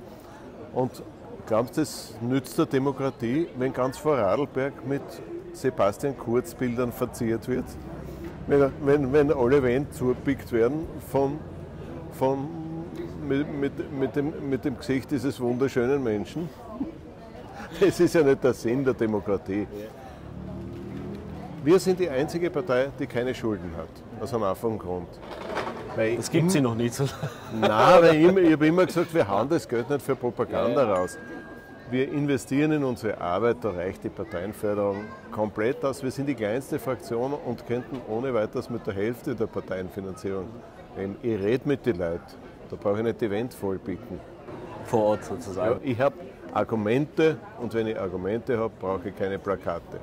Und 0.74 1.02
glaubst 1.46 1.78
du, 1.78 1.80
das 1.80 2.14
nützt 2.20 2.58
der 2.58 2.66
Demokratie, 2.66 3.48
wenn 3.56 3.72
ganz 3.72 3.96
Vorarlberg 3.96 4.86
mit 4.86 5.02
Sebastian 5.54 6.18
Kurz 6.18 6.54
Bildern 6.54 6.92
verziert 6.92 7.48
wird? 7.48 7.64
wenn, 8.46 8.70
wenn, 8.84 9.12
wenn 9.14 9.32
alle 9.32 9.62
Wände 9.62 9.88
zugepickt 9.90 10.52
werden 10.52 10.86
von, 11.10 11.38
von, 12.12 12.46
mit, 13.30 13.60
mit, 13.60 13.92
mit, 13.92 14.16
dem, 14.16 14.50
mit 14.50 14.64
dem 14.64 14.76
Gesicht 14.76 15.10
dieses 15.10 15.40
wunderschönen 15.40 16.02
Menschen. 16.02 16.48
Das 17.78 18.00
ist 18.00 18.14
ja 18.14 18.22
nicht 18.22 18.42
der 18.42 18.52
Sinn 18.52 18.84
der 18.84 18.94
Demokratie. 18.94 19.66
Wir 21.62 21.78
sind 21.78 22.00
die 22.00 22.08
einzige 22.08 22.50
Partei, 22.50 22.88
die 22.98 23.06
keine 23.06 23.32
Schulden 23.34 23.70
hat. 23.76 24.22
Aus 24.22 24.34
einem 24.34 24.44
einfachen 24.44 24.78
Grund. 24.78 25.08
Weil 25.94 26.16
das 26.16 26.30
gibt 26.30 26.50
sie 26.50 26.60
noch 26.60 26.74
nicht 26.74 26.94
so 26.94 27.04
Nein, 27.52 28.02
weil 28.02 28.16
ich, 28.16 28.36
ich 28.46 28.52
habe 28.52 28.66
immer 28.66 28.86
gesagt, 28.86 29.14
wir 29.14 29.26
haben 29.26 29.48
das 29.48 29.68
Geld 29.68 29.88
nicht 29.88 30.02
für 30.02 30.16
Propaganda 30.16 30.82
ja, 30.82 30.88
ja. 30.88 30.94
raus. 30.94 31.18
Wir 31.90 32.10
investieren 32.10 32.72
in 32.72 32.84
unsere 32.84 33.20
Arbeit, 33.20 33.58
da 33.62 33.70
reicht 33.70 34.04
die 34.04 34.08
Parteienförderung 34.08 35.04
komplett 35.30 35.84
aus. 35.84 36.02
Wir 36.02 36.10
sind 36.10 36.26
die 36.26 36.34
kleinste 36.34 36.78
Fraktion 36.78 37.34
und 37.34 37.66
könnten 37.66 38.00
ohne 38.08 38.32
weiteres 38.32 38.70
mit 38.70 38.86
der 38.86 38.94
Hälfte 38.94 39.34
der 39.34 39.46
Parteienfinanzierung 39.46 40.46
reden. 40.96 41.16
Ich 41.22 41.38
rede 41.40 41.68
mit 41.68 41.84
den 41.86 41.98
Leuten, 41.98 42.22
da 42.70 42.76
brauche 42.76 42.98
ich 42.98 43.04
nicht 43.04 43.20
die 43.20 43.30
Wände 43.30 43.54
vollpicken. 43.54 44.20
Vor 44.84 45.04
Ort 45.04 45.24
sozusagen? 45.24 45.80
Ja, 45.84 45.90
ich 45.90 46.00
habe 46.00 46.14
Argumente 46.52 47.36
und 47.60 47.74
wenn 47.74 47.86
ich 47.86 47.98
Argumente 47.98 48.58
habe, 48.58 48.72
brauche 48.80 49.08
ich 49.08 49.16
keine 49.16 49.38
Plakate. 49.38 50.00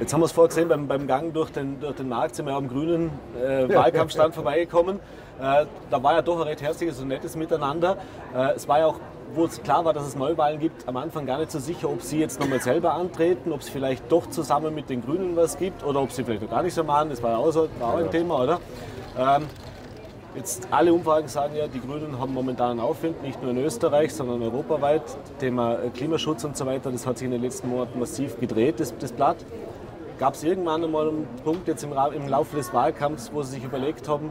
Jetzt 0.00 0.12
haben 0.12 0.20
wir 0.20 0.26
es 0.26 0.32
vorher 0.32 0.48
gesehen, 0.48 0.68
beim, 0.68 0.86
beim 0.88 1.06
Gang 1.06 1.32
durch 1.32 1.50
den, 1.50 1.80
durch 1.80 1.96
den 1.96 2.08
Markt 2.08 2.34
sind 2.34 2.46
wir 2.46 2.54
am 2.54 2.68
grünen 2.68 3.10
äh, 3.40 3.68
Wahlkampfstand 3.72 4.34
vorbeigekommen. 4.34 4.98
Äh, 5.40 5.66
da 5.90 6.02
war 6.02 6.14
ja 6.14 6.22
doch 6.22 6.40
ein 6.40 6.42
recht 6.42 6.62
herzliches 6.62 7.00
und 7.00 7.08
nettes 7.08 7.36
Miteinander. 7.36 7.96
Äh, 8.34 8.54
es 8.54 8.66
war 8.66 8.80
ja 8.80 8.86
auch, 8.86 9.00
wo 9.34 9.44
es 9.44 9.62
klar 9.62 9.84
war, 9.84 9.92
dass 9.92 10.06
es 10.06 10.16
Neuwahlen 10.16 10.58
gibt, 10.58 10.86
am 10.88 10.96
Anfang 10.96 11.26
gar 11.26 11.38
nicht 11.38 11.50
so 11.50 11.58
sicher, 11.58 11.88
ob 11.88 12.02
Sie 12.02 12.18
jetzt 12.18 12.40
nochmal 12.40 12.60
selber 12.60 12.94
antreten, 12.94 13.52
ob 13.52 13.60
es 13.60 13.68
vielleicht 13.68 14.10
doch 14.10 14.28
zusammen 14.28 14.74
mit 14.74 14.90
den 14.90 15.02
Grünen 15.02 15.36
was 15.36 15.56
gibt 15.58 15.84
oder 15.84 16.02
ob 16.02 16.10
Sie 16.12 16.24
vielleicht 16.24 16.42
noch 16.42 16.50
gar 16.50 16.62
nicht 16.62 16.74
so 16.74 16.84
machen. 16.84 17.10
Das 17.10 17.22
war 17.22 17.30
ja 17.30 17.36
auch, 17.38 17.50
so, 17.50 17.68
war 17.78 17.94
auch 17.94 17.98
ein 17.98 18.10
Thema, 18.10 18.42
oder? 18.42 18.60
Ähm, 19.18 19.46
Jetzt 20.34 20.68
alle 20.70 20.94
Umfragen 20.94 21.28
sagen 21.28 21.54
ja, 21.54 21.66
die 21.66 21.80
Grünen 21.80 22.18
haben 22.18 22.32
momentan 22.32 22.70
einen 22.72 22.80
Aufwind, 22.80 23.22
nicht 23.22 23.42
nur 23.42 23.50
in 23.50 23.58
Österreich, 23.58 24.14
sondern 24.14 24.42
europaweit. 24.42 25.02
Thema 25.38 25.74
äh, 25.74 25.90
Klimaschutz 25.90 26.42
und 26.44 26.56
so 26.56 26.64
weiter, 26.64 26.90
das 26.90 27.06
hat 27.06 27.18
sich 27.18 27.26
in 27.26 27.32
den 27.32 27.42
letzten 27.42 27.68
Monaten 27.68 27.98
massiv 27.98 28.40
gedreht, 28.40 28.80
das, 28.80 28.96
das 28.96 29.12
Blatt. 29.12 29.36
Gab 30.18 30.34
es 30.34 30.42
irgendwann 30.42 30.84
einmal 30.84 31.08
einen 31.08 31.28
Punkt 31.44 31.68
jetzt 31.68 31.84
im, 31.84 31.92
im 31.92 32.28
Laufe 32.28 32.56
des 32.56 32.72
Wahlkampfs, 32.72 33.30
wo 33.34 33.42
Sie 33.42 33.56
sich 33.56 33.64
überlegt 33.64 34.08
haben, 34.08 34.30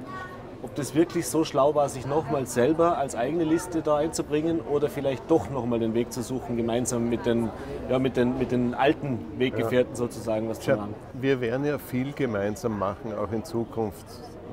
ob 0.64 0.74
das 0.74 0.96
wirklich 0.96 1.28
so 1.28 1.44
schlau 1.44 1.76
war, 1.76 1.88
sich 1.88 2.08
nochmal 2.08 2.48
selber 2.48 2.98
als 2.98 3.16
eigene 3.16 3.44
Liste 3.44 3.84
da 3.84 3.98
einzubringen 3.98 4.60
oder 4.60 4.90
vielleicht 4.90 5.30
doch 5.30 5.50
nochmal 5.52 5.80
den 5.80 5.94
Weg 5.94 6.12
zu 6.12 6.24
suchen, 6.24 6.58
gemeinsam 6.58 7.10
mit 7.10 7.28
den, 7.28 7.50
ja, 7.90 8.00
mit 8.00 8.18
den, 8.18 8.40
mit 8.40 8.52
den 8.52 8.74
alten 8.74 9.20
Weggefährten 9.38 9.94
ja. 9.94 9.98
sozusagen 9.98 10.50
was 10.50 10.60
zu 10.60 10.76
machen? 10.76 10.96
Wir 11.14 11.42
werden 11.42 11.66
ja 11.66 11.78
viel 11.78 12.14
gemeinsam 12.14 12.80
machen, 12.80 13.14
auch 13.14 13.32
in 13.32 13.44
Zukunft 13.44 14.06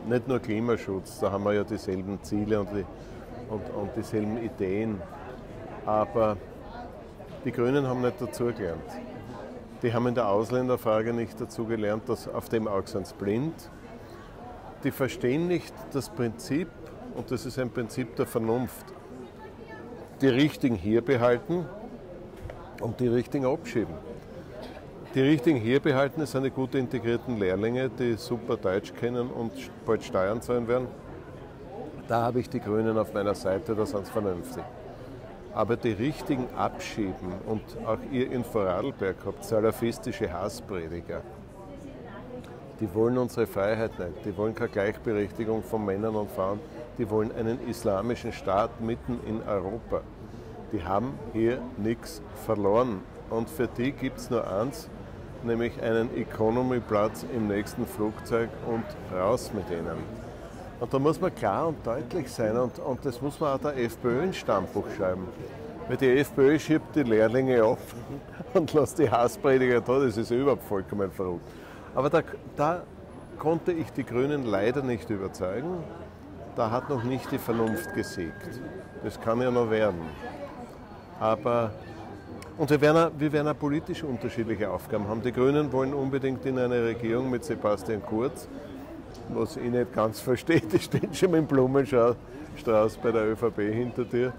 nicht 0.06 0.28
nur 0.28 0.38
Klimaschutz, 0.38 1.20
da 1.20 1.32
haben 1.32 1.44
wir 1.44 1.54
ja 1.54 1.64
dieselben 1.64 2.22
Ziele 2.22 2.60
und, 2.60 2.70
die, 2.72 2.84
und, 3.48 3.70
und 3.74 3.90
dieselben 3.96 4.42
Ideen. 4.42 5.00
Aber 5.86 6.36
die 7.44 7.52
Grünen 7.52 7.86
haben 7.86 8.02
nicht 8.02 8.20
dazugelernt. 8.20 8.82
Die 9.82 9.92
haben 9.92 10.06
in 10.08 10.14
der 10.14 10.28
Ausländerfrage 10.28 11.12
nicht 11.12 11.40
dazugelernt, 11.40 12.08
dass 12.08 12.28
auf 12.28 12.48
dem 12.48 12.66
Auge 12.66 12.88
sind 12.88 13.16
blind. 13.18 13.70
Die 14.84 14.90
verstehen 14.90 15.46
nicht 15.46 15.74
das 15.92 16.08
Prinzip, 16.08 16.68
und 17.14 17.30
das 17.30 17.46
ist 17.46 17.58
ein 17.58 17.70
Prinzip 17.70 18.16
der 18.16 18.26
Vernunft, 18.26 18.86
die 20.20 20.28
Richtigen 20.28 20.74
hier 20.74 21.00
behalten 21.00 21.64
und 22.80 23.00
die 23.00 23.08
Richtigen 23.08 23.46
abschieben. 23.46 23.94
Die 25.14 25.22
richtigen 25.22 25.58
hier 25.58 25.80
behalten 25.80 26.26
sind 26.26 26.42
die 26.42 26.50
gut 26.50 26.74
integrierten 26.74 27.38
Lehrlinge, 27.38 27.88
die 27.88 28.14
super 28.14 28.58
Deutsch 28.58 28.92
kennen 28.92 29.30
und 29.30 29.52
bald 29.86 30.04
Steuern 30.04 30.42
zahlen 30.42 30.68
werden. 30.68 30.86
Da 32.06 32.22
habe 32.22 32.40
ich 32.40 32.50
die 32.50 32.60
Grünen 32.60 32.98
auf 32.98 33.14
meiner 33.14 33.34
Seite, 33.34 33.74
da 33.74 33.86
sind 33.86 34.04
sie 34.04 34.12
vernünftig. 34.12 34.62
Aber 35.54 35.76
die 35.76 35.92
richtigen 35.92 36.46
abschieben 36.54 37.32
und 37.46 37.62
auch 37.86 37.98
ihr 38.12 38.30
in 38.30 38.44
Vorarlberg 38.44 39.16
habt 39.24 39.44
salafistische 39.44 40.30
Hassprediger, 40.30 41.22
die 42.78 42.94
wollen 42.94 43.16
unsere 43.16 43.46
Freiheit 43.46 43.98
nicht, 43.98 44.26
die 44.26 44.36
wollen 44.36 44.54
keine 44.54 44.68
Gleichberechtigung 44.68 45.62
von 45.62 45.86
Männern 45.86 46.16
und 46.16 46.30
Frauen, 46.30 46.60
die 46.98 47.08
wollen 47.08 47.32
einen 47.34 47.66
islamischen 47.66 48.32
Staat 48.32 48.80
mitten 48.82 49.20
in 49.26 49.42
Europa. 49.48 50.02
Die 50.70 50.84
haben 50.84 51.18
hier 51.32 51.62
nichts 51.78 52.20
verloren. 52.44 53.00
Und 53.30 53.50
für 53.50 53.66
die 53.66 53.92
gibt 53.92 54.18
es 54.18 54.30
nur 54.30 54.50
eins, 54.50 54.88
nämlich 55.44 55.80
einen 55.82 56.16
Economy-Platz 56.16 57.24
im 57.34 57.48
nächsten 57.48 57.86
Flugzeug 57.86 58.50
und 58.66 58.84
raus 59.16 59.50
mit 59.54 59.70
ihnen. 59.70 59.98
Und 60.80 60.94
da 60.94 60.98
muss 60.98 61.20
man 61.20 61.34
klar 61.34 61.68
und 61.68 61.84
deutlich 61.84 62.30
sein 62.30 62.56
und, 62.56 62.78
und 62.78 63.04
das 63.04 63.20
muss 63.20 63.40
man 63.40 63.54
auch 63.54 63.60
der 63.60 63.76
FPÖ 63.76 64.24
ins 64.24 64.36
Stammbuch 64.36 64.84
schreiben. 64.96 65.26
Weil 65.88 65.96
die 65.96 66.18
FPÖ 66.18 66.58
schiebt 66.58 66.94
die 66.94 67.02
Lehrlinge 67.02 67.64
auf 67.64 67.78
und 68.54 68.72
lässt 68.72 68.98
die 68.98 69.10
Hassprediger 69.10 69.80
da, 69.80 69.98
das 69.98 70.16
ist 70.16 70.30
überhaupt 70.30 70.64
vollkommen 70.64 71.10
verrückt. 71.10 71.46
Aber 71.94 72.10
da, 72.10 72.22
da 72.56 72.82
konnte 73.38 73.72
ich 73.72 73.90
die 73.92 74.04
Grünen 74.04 74.44
leider 74.44 74.82
nicht 74.82 75.10
überzeugen. 75.10 75.78
Da 76.54 76.70
hat 76.70 76.90
noch 76.90 77.04
nicht 77.04 77.30
die 77.30 77.38
Vernunft 77.38 77.94
gesiegt. 77.94 78.60
Das 79.02 79.20
kann 79.20 79.40
ja 79.40 79.50
noch 79.50 79.70
werden. 79.70 80.00
Aber 81.20 81.70
und 82.58 82.70
wir 82.70 82.80
werden, 82.80 83.12
wir 83.18 83.32
werden 83.32 83.48
auch 83.48 83.58
politisch 83.58 84.02
unterschiedliche 84.02 84.68
Aufgaben 84.68 85.06
haben. 85.06 85.22
Die 85.22 85.32
Grünen 85.32 85.72
wollen 85.72 85.94
unbedingt 85.94 86.44
in 86.44 86.58
eine 86.58 86.82
Regierung 86.84 87.30
mit 87.30 87.44
Sebastian 87.44 88.02
Kurz, 88.02 88.48
was 89.28 89.56
ich 89.56 89.70
nicht 89.70 89.92
ganz 89.92 90.20
verstehe. 90.28 90.60
Die 90.60 90.78
stehen 90.80 91.14
schon 91.14 91.30
mit 91.30 91.40
dem 91.40 91.46
Blumenstrauß 91.46 92.96
bei 93.00 93.12
der 93.12 93.30
ÖVP 93.30 93.58
hinter 93.72 94.04
dir. 94.04 94.32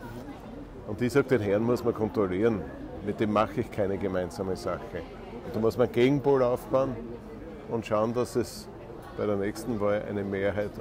Und 0.88 1.02
ich 1.02 1.14
sage, 1.14 1.30
den 1.30 1.42
Herrn 1.42 1.64
muss 1.64 1.84
man 1.84 1.94
kontrollieren. 1.94 2.62
Mit 3.06 3.22
dem 3.22 3.32
mache 3.32 3.62
ich 3.62 3.72
keine 3.72 3.98
gemeinsame 3.98 4.58
Sache. 4.58 5.02
Und 5.46 5.56
da 5.56 5.60
muss 5.60 5.78
man 5.78 5.90
Gegenpol 5.90 6.44
aufbauen 6.44 6.96
und 7.70 7.86
schauen, 7.86 8.14
dass 8.14 8.36
es 8.36 8.68
bei 9.18 9.26
der 9.26 9.38
nächsten 9.38 9.80
Wahl 9.80 10.04
eine 10.10 10.26
Mehrheit 10.26 10.72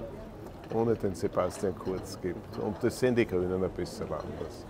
ohne 0.75 0.95
den 0.95 1.15
Sebastian 1.15 1.79
Kurz 1.79 2.21
gibt. 2.21 2.59
Und 2.59 2.83
das 2.83 2.99
sehen 2.99 3.15
die 3.15 3.27
Grünen 3.27 3.63
ein 3.63 3.71
bisschen 3.71 4.07
anders. 4.07 4.67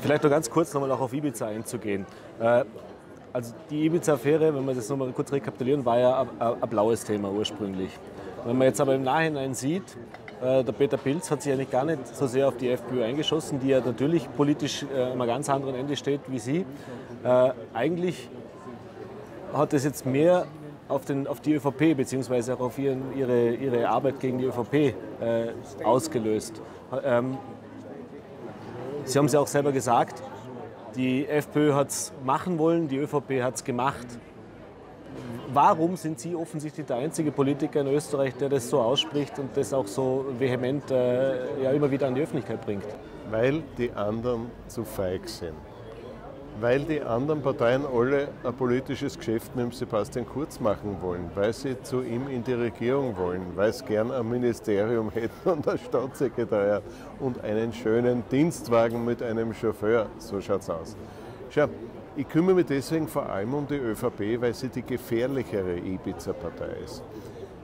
Vielleicht 0.00 0.22
noch 0.22 0.30
ganz 0.30 0.50
kurz 0.50 0.72
nochmal 0.74 0.90
auch 0.92 1.00
auf 1.00 1.12
Ibiza 1.12 1.46
einzugehen. 1.46 2.06
Äh, 2.40 2.64
also 3.32 3.54
die 3.70 3.86
Ibiza-Affäre, 3.86 4.54
wenn 4.54 4.64
wir 4.66 4.74
das 4.74 4.88
nochmal 4.88 5.12
kurz 5.12 5.32
rekapitulieren, 5.32 5.84
war 5.84 5.98
ja 5.98 6.26
ein, 6.38 6.68
blaues 6.68 7.04
Thema 7.04 7.30
ursprünglich. 7.30 7.90
Wenn 8.44 8.58
man 8.58 8.66
jetzt 8.66 8.80
aber 8.80 8.94
im 8.94 9.04
Nachhinein 9.04 9.54
sieht, 9.54 9.96
äh, 10.42 10.64
der 10.64 10.72
Peter 10.72 10.96
Pilz 10.96 11.30
hat 11.30 11.42
sich 11.42 11.52
eigentlich 11.52 11.70
gar 11.70 11.84
nicht 11.84 12.06
so 12.08 12.26
sehr 12.26 12.48
auf 12.48 12.56
die 12.56 12.70
FPÖ 12.70 13.04
eingeschossen, 13.04 13.60
die 13.60 13.68
ja 13.68 13.80
natürlich 13.80 14.28
politisch 14.36 14.84
äh, 14.94 15.12
am 15.12 15.18
ganz 15.20 15.48
anderen 15.48 15.76
Ende 15.76 15.96
steht 15.96 16.20
wie 16.28 16.38
Sie. 16.38 16.66
Eigentlich 17.74 18.30
hat 19.52 19.74
es 19.74 19.84
jetzt 19.84 20.06
mehr 20.06 20.46
auf, 20.90 21.04
den, 21.04 21.26
auf 21.26 21.40
die 21.40 21.54
ÖVP 21.54 21.96
bzw. 21.96 22.52
auch 22.52 22.60
auf 22.60 22.78
ihren, 22.78 23.16
ihre, 23.16 23.50
ihre 23.50 23.88
Arbeit 23.88 24.20
gegen 24.20 24.38
die 24.38 24.44
ÖVP 24.44 24.74
äh, 24.74 24.94
ausgelöst. 25.84 26.60
Ähm, 27.04 27.38
Sie 29.10 29.18
haben 29.18 29.26
es 29.26 29.32
ja 29.32 29.40
auch 29.40 29.48
selber 29.48 29.72
gesagt, 29.72 30.22
die 30.94 31.26
FPÖ 31.26 31.74
hat 31.74 31.88
es 31.88 32.12
machen 32.24 32.58
wollen, 32.58 32.86
die 32.86 32.96
ÖVP 32.96 33.42
hat 33.42 33.56
es 33.56 33.64
gemacht. 33.64 34.06
Warum 35.52 35.96
sind 35.96 36.20
Sie 36.20 36.36
offensichtlich 36.36 36.86
der 36.86 36.98
einzige 36.98 37.32
Politiker 37.32 37.80
in 37.80 37.88
Österreich, 37.88 38.36
der 38.36 38.48
das 38.48 38.70
so 38.70 38.80
ausspricht 38.80 39.36
und 39.40 39.56
das 39.56 39.72
auch 39.72 39.88
so 39.88 40.26
vehement 40.38 40.88
äh, 40.92 41.60
ja, 41.60 41.72
immer 41.72 41.90
wieder 41.90 42.06
an 42.06 42.14
die 42.14 42.20
Öffentlichkeit 42.20 42.64
bringt? 42.64 42.86
Weil 43.28 43.64
die 43.78 43.90
anderen 43.90 44.48
zu 44.68 44.84
feig 44.84 45.28
sind 45.28 45.56
weil 46.60 46.80
die 46.80 47.00
anderen 47.00 47.40
Parteien 47.40 47.84
alle 47.86 48.28
ein 48.44 48.54
politisches 48.54 49.16
Geschäft 49.16 49.56
mit 49.56 49.74
Sebastian 49.74 50.26
Kurz 50.26 50.60
machen 50.60 50.98
wollen, 51.00 51.30
weil 51.34 51.52
sie 51.52 51.80
zu 51.82 52.02
ihm 52.02 52.28
in 52.28 52.44
die 52.44 52.52
Regierung 52.52 53.16
wollen, 53.16 53.42
weil 53.54 53.72
sie 53.72 53.84
gern 53.84 54.10
ein 54.10 54.28
Ministerium 54.28 55.10
hätten 55.14 55.48
und 55.48 55.66
ein 55.66 55.78
Staatssekretär 55.78 56.82
und 57.18 57.42
einen 57.42 57.72
schönen 57.72 58.22
Dienstwagen 58.30 59.04
mit 59.04 59.22
einem 59.22 59.54
Chauffeur. 59.54 60.06
So 60.18 60.40
schaut 60.40 60.60
es 60.60 60.70
aus. 60.70 60.96
Schau, 61.48 61.66
ich 62.16 62.28
kümmere 62.28 62.56
mich 62.56 62.66
deswegen 62.66 63.08
vor 63.08 63.28
allem 63.28 63.54
um 63.54 63.66
die 63.66 63.76
ÖVP, 63.76 64.40
weil 64.40 64.52
sie 64.52 64.68
die 64.68 64.82
gefährlichere 64.82 65.78
Ibiza-Partei 65.78 66.76
ist. 66.84 67.02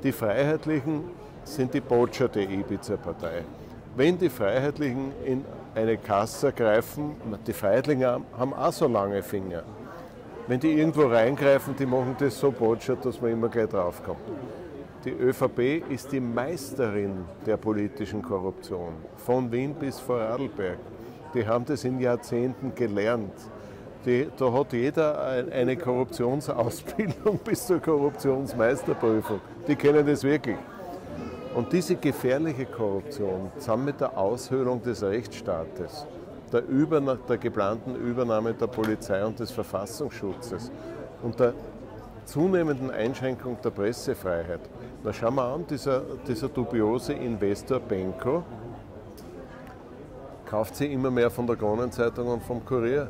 Die 0.02 0.12
Freiheitlichen 0.12 1.04
sind 1.44 1.74
die 1.74 1.80
Botscher 1.80 2.28
der 2.28 2.48
Ibiza-Partei. 2.48 3.42
Wenn 3.94 4.18
die 4.18 4.28
Freiheitlichen 4.28 5.12
in 5.24 5.44
eine 5.76 5.98
Kasse 5.98 6.52
greifen, 6.52 7.16
die 7.46 7.52
Feindlinge 7.52 8.20
haben 8.38 8.54
auch 8.54 8.72
so 8.72 8.88
lange 8.88 9.22
Finger. 9.22 9.62
Wenn 10.48 10.58
die 10.58 10.72
irgendwo 10.72 11.06
reingreifen, 11.06 11.76
die 11.76 11.86
machen 11.86 12.16
das 12.18 12.38
so 12.38 12.50
botschert, 12.50 13.04
dass 13.04 13.20
man 13.20 13.32
immer 13.32 13.48
gleich 13.48 13.68
draufkommt. 13.68 14.20
Die 15.04 15.10
ÖVP 15.10 15.84
ist 15.90 16.10
die 16.12 16.20
Meisterin 16.20 17.24
der 17.44 17.58
politischen 17.58 18.22
Korruption, 18.22 18.94
von 19.16 19.52
Wien 19.52 19.74
bis 19.74 20.00
Vorarlberg. 20.00 20.78
Die 21.34 21.46
haben 21.46 21.64
das 21.64 21.84
in 21.84 22.00
Jahrzehnten 22.00 22.74
gelernt. 22.74 23.34
Die, 24.04 24.28
da 24.36 24.52
hat 24.52 24.72
jeder 24.72 25.20
eine 25.50 25.76
Korruptionsausbildung 25.76 27.38
bis 27.44 27.66
zur 27.66 27.80
Korruptionsmeisterprüfung. 27.80 29.40
Die 29.68 29.76
kennen 29.76 30.06
das 30.06 30.22
wirklich. 30.22 30.56
Und 31.56 31.72
diese 31.72 31.96
gefährliche 31.96 32.66
Korruption 32.66 33.50
zusammen 33.56 33.86
mit 33.86 33.98
der 33.98 34.18
Aushöhlung 34.18 34.82
des 34.82 35.02
Rechtsstaates, 35.02 36.06
der, 36.52 36.68
Überna 36.68 37.16
der 37.26 37.38
geplanten 37.38 37.96
Übernahme 37.96 38.52
der 38.52 38.66
Polizei 38.66 39.24
und 39.24 39.40
des 39.40 39.50
Verfassungsschutzes 39.52 40.70
und 41.22 41.40
der 41.40 41.54
zunehmenden 42.26 42.90
Einschränkung 42.90 43.56
der 43.64 43.70
Pressefreiheit. 43.70 44.60
Na 45.02 45.14
schauen 45.14 45.36
wir 45.36 45.44
an, 45.44 45.66
dieser, 45.66 46.02
dieser 46.28 46.50
dubiose 46.50 47.14
Investor 47.14 47.80
Benko 47.80 48.44
kauft 50.44 50.76
sich 50.76 50.92
immer 50.92 51.10
mehr 51.10 51.30
von 51.30 51.46
der 51.46 51.56
Kronenzeitung 51.56 52.28
und 52.28 52.42
vom 52.42 52.62
Kurier. 52.66 53.08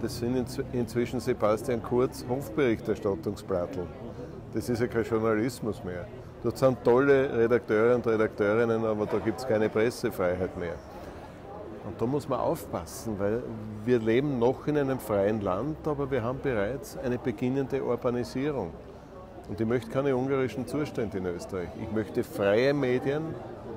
Das 0.00 0.18
sind 0.18 0.36
inzwischen 0.72 1.18
Sebastian 1.18 1.82
Kurz 1.82 2.24
Hofberichterstattungsplattel. 2.28 3.88
Das 4.54 4.68
ist 4.68 4.80
ja 4.80 4.86
kein 4.86 5.02
Journalismus 5.02 5.82
mehr. 5.82 6.06
Dort 6.42 6.58
sind 6.58 6.82
tolle 6.82 7.32
Redakteure 7.36 7.94
und 7.94 8.06
Redakteurinnen, 8.06 8.84
aber 8.84 9.06
da 9.06 9.18
gibt 9.18 9.38
es 9.38 9.46
keine 9.46 9.68
Pressefreiheit 9.68 10.56
mehr. 10.58 10.74
Und 11.84 12.00
da 12.00 12.06
muss 12.06 12.28
man 12.28 12.40
aufpassen, 12.40 13.18
weil 13.18 13.42
wir 13.84 13.98
leben 13.98 14.38
noch 14.38 14.66
in 14.66 14.76
einem 14.78 14.98
freien 14.98 15.40
Land, 15.40 15.86
aber 15.86 16.10
wir 16.10 16.22
haben 16.22 16.40
bereits 16.42 16.96
eine 16.98 17.18
beginnende 17.18 17.82
Urbanisierung. 17.82 18.70
Und 19.48 19.60
ich 19.60 19.66
möchte 19.66 19.90
keine 19.90 20.16
ungarischen 20.16 20.66
Zustände 20.66 21.18
in 21.18 21.26
Österreich. 21.26 21.68
Ich 21.80 21.92
möchte 21.92 22.24
freie 22.24 22.72
Medien, 22.72 23.22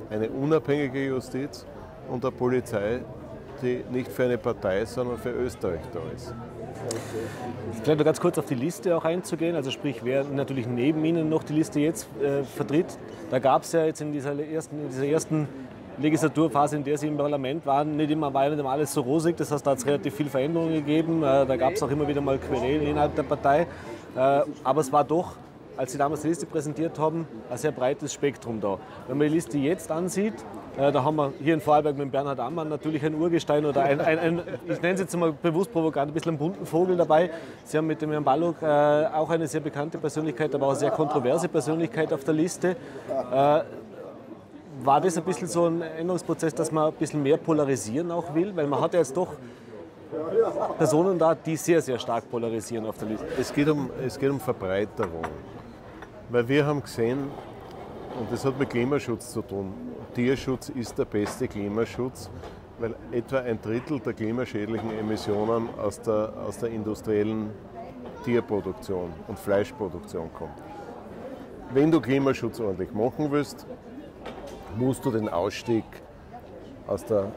eine 0.10 0.30
unabhängige 0.30 1.08
Justiz 1.08 1.66
und 2.10 2.24
eine 2.24 2.32
Polizei, 2.32 3.02
die 3.62 3.84
nicht 3.92 4.12
für 4.12 4.26
eine 4.26 4.38
Partei, 4.38 4.86
sondern 4.86 5.18
für 5.18 5.32
Österreich 5.32 5.82
da 5.92 6.00
ist. 6.16 6.34
Vielleicht 7.84 8.00
noch 8.00 8.06
ganz 8.06 8.20
kurz 8.20 8.38
auf 8.38 8.46
die 8.46 8.56
Liste 8.56 8.96
auch 8.96 9.06
einzugehen, 9.06 9.56
also 9.56 9.72
sprich, 9.72 10.02
wer 10.04 10.24
natürlich 10.24 10.68
neben 10.68 11.04
Ihnen 11.06 11.30
noch 11.30 11.44
die 11.44 11.54
Liste 11.54 11.80
jetzt 11.80 12.08
äh, 12.22 12.44
vertritt. 12.44 12.98
Da 13.30 13.40
gab 13.40 13.64
es 13.64 13.72
ja 13.72 13.86
jetzt 13.86 14.02
in 14.02 14.12
dieser 14.12 14.38
ersten, 14.40 14.82
in 14.82 14.90
dieser 14.90 15.06
ersten 15.06 15.48
Legislaturphase, 15.98 16.76
in 16.76 16.84
der 16.84 16.98
Sie 16.98 17.08
im 17.08 17.18
Parlament 17.18 17.66
waren, 17.66 17.96
nicht 17.96 18.12
immer, 18.12 18.34
war 18.34 18.50
nicht 18.50 18.60
immer 18.60 18.72
alles 18.72 18.94
so 18.94 19.02
rosig. 19.02 19.38
Das 19.38 19.52
heißt, 19.52 19.66
da 19.66 19.72
hat 19.72 19.78
es 19.78 19.86
relativ 19.86 20.16
viel 20.16 20.28
Veränderungen 20.28 20.74
gegeben. 20.74 21.24
Äh, 21.24 21.46
da 21.46 21.56
gab 21.56 21.74
es 21.74 21.84
auch 21.84 21.90
immer 21.90 22.08
wieder 22.08 22.22
mal 22.22 22.38
Querelen 22.38 22.88
innerhalb 22.88 23.16
der 23.16 23.24
Partei. 23.24 23.68
Äh, 24.16 24.42
aber 24.64 24.82
es 24.82 24.92
war 24.92 25.04
doch, 25.04 25.36
als 25.78 25.92
Sie 25.92 25.98
damals 25.98 26.22
die 26.22 26.30
Liste 26.30 26.46
präsentiert 26.46 26.98
haben, 27.00 27.28
ein 27.50 27.58
sehr 27.58 27.72
breites 27.72 28.14
Spektrum 28.14 28.62
da. 28.62 28.80
Wenn 29.08 29.18
man 29.18 29.28
die 29.28 29.34
Liste 29.34 29.58
jetzt 29.58 29.92
ansieht, 29.92 30.34
äh, 30.78 30.92
da 30.92 31.04
haben 31.04 31.16
wir 31.16 31.34
hier 31.40 31.54
in 31.54 31.62
Vorarlberg 31.62 31.98
mit 31.98 32.12
Bernhard 32.12 32.40
Ammann 32.40 32.70
natürlich 32.70 33.04
ein 33.06 33.16
Urgestein 33.16 33.66
oder 33.66 33.84
ein, 33.84 34.00
ein, 34.02 34.20
ein 34.20 34.42
ich 34.68 34.82
nenne 34.82 34.96
es 34.96 35.02
jetzt 35.02 35.16
mal 35.18 35.32
bewusst 35.32 35.72
provokant, 35.72 36.12
ein 36.12 36.14
bisschen 36.14 36.32
einen 36.32 36.38
bunten 36.38 36.66
Vogel 36.66 36.98
dabei. 36.98 37.30
Sie 37.64 37.78
haben 37.78 37.88
mit 37.88 38.02
dem 38.02 38.12
Herrn 38.12 38.24
Balog 38.24 38.62
auch 38.62 39.30
eine 39.30 39.48
sehr 39.48 39.62
bekannte 39.62 39.98
Persönlichkeit, 39.98 40.54
aber 40.56 40.66
auch 40.66 40.72
eine 40.72 40.80
sehr 40.80 40.92
kontroverse 40.92 41.48
Persönlichkeit 41.48 42.12
auf 42.12 42.24
der 42.24 42.34
Liste 42.34 42.76
war 44.84 45.02
das 45.02 45.18
ein 45.18 45.24
bisschen 45.24 45.48
so 45.48 45.66
ein 45.66 45.82
Änderungsprozess, 45.82 46.54
dass 46.54 46.72
man 46.72 46.88
ein 46.88 46.94
bisschen 46.94 47.24
mehr 47.24 47.38
polarisieren 47.38 48.12
auch 48.12 48.34
will? 48.34 48.56
Weil 48.56 48.68
man 48.68 48.82
hat 48.82 48.94
ja 48.94 49.00
jetzt 49.00 49.16
doch 49.16 49.30
Personen 50.78 51.18
da, 51.18 51.36
die 51.36 51.56
sehr, 51.56 51.82
sehr 51.82 52.00
stark 52.00 52.30
polarisieren 52.30 52.86
auf 52.86 52.98
der 52.98 53.10
Liste. 53.10 53.26
Es 53.40 53.54
geht 53.54 53.68
um, 53.68 53.90
es 54.06 54.18
geht 54.18 54.30
um 54.30 54.40
Verbreiterung. 54.40 55.24
Weil 56.30 56.48
wir 56.48 56.66
haben 56.66 56.82
gesehen, 56.82 57.30
und 58.20 58.32
das 58.32 58.44
hat 58.46 58.58
mit 58.58 58.72
Klimaschutz 58.72 59.32
zu 59.32 59.42
tun, 59.44 59.74
Tierschutz 60.16 60.70
ist 60.70 60.98
der 60.98 61.06
beste 61.06 61.48
Klimaschutz, 61.48 62.32
weil 62.80 62.96
etwa 63.12 63.40
ein 63.40 63.62
Drittel 63.62 64.00
der 64.00 64.14
klimaschädlichen 64.14 64.98
Emissionen 64.98 65.70
aus 65.78 66.02
der, 66.02 66.34
aus 66.48 66.58
der 66.58 66.70
industriellen 66.70 67.52
Tierproduktion 68.24 69.14
und 69.28 69.38
Fleischproduktion 69.38 70.34
kommt. 70.34 70.64
Wenn 71.74 71.92
du 71.92 72.02
Klimaschutz 72.02 72.60
ordentlich 72.60 72.92
machen 72.92 73.32
willst, 73.32 73.68
musst 74.78 75.06
du 75.06 75.12
den 75.12 75.30
Ausstieg 75.30 75.84
aus 76.88 77.06
der 77.06 77.32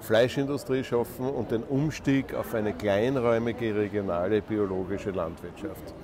Fleischindustrie 0.00 0.84
schaffen 0.84 1.28
und 1.28 1.50
den 1.50 1.62
Umstieg 1.64 2.34
auf 2.34 2.54
eine 2.54 2.72
kleinräumige 2.72 3.74
regionale 3.74 4.40
biologische 4.40 5.10
Landwirtschaft. 5.10 5.94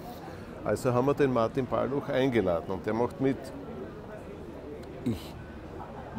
Also 0.64 0.92
haben 0.92 1.06
wir 1.06 1.14
den 1.14 1.32
Martin 1.32 1.66
Balluch 1.66 2.08
eingeladen 2.08 2.70
und 2.70 2.84
der 2.84 2.92
macht 2.92 3.20
mit. 3.20 3.38
Ich, 5.04 5.34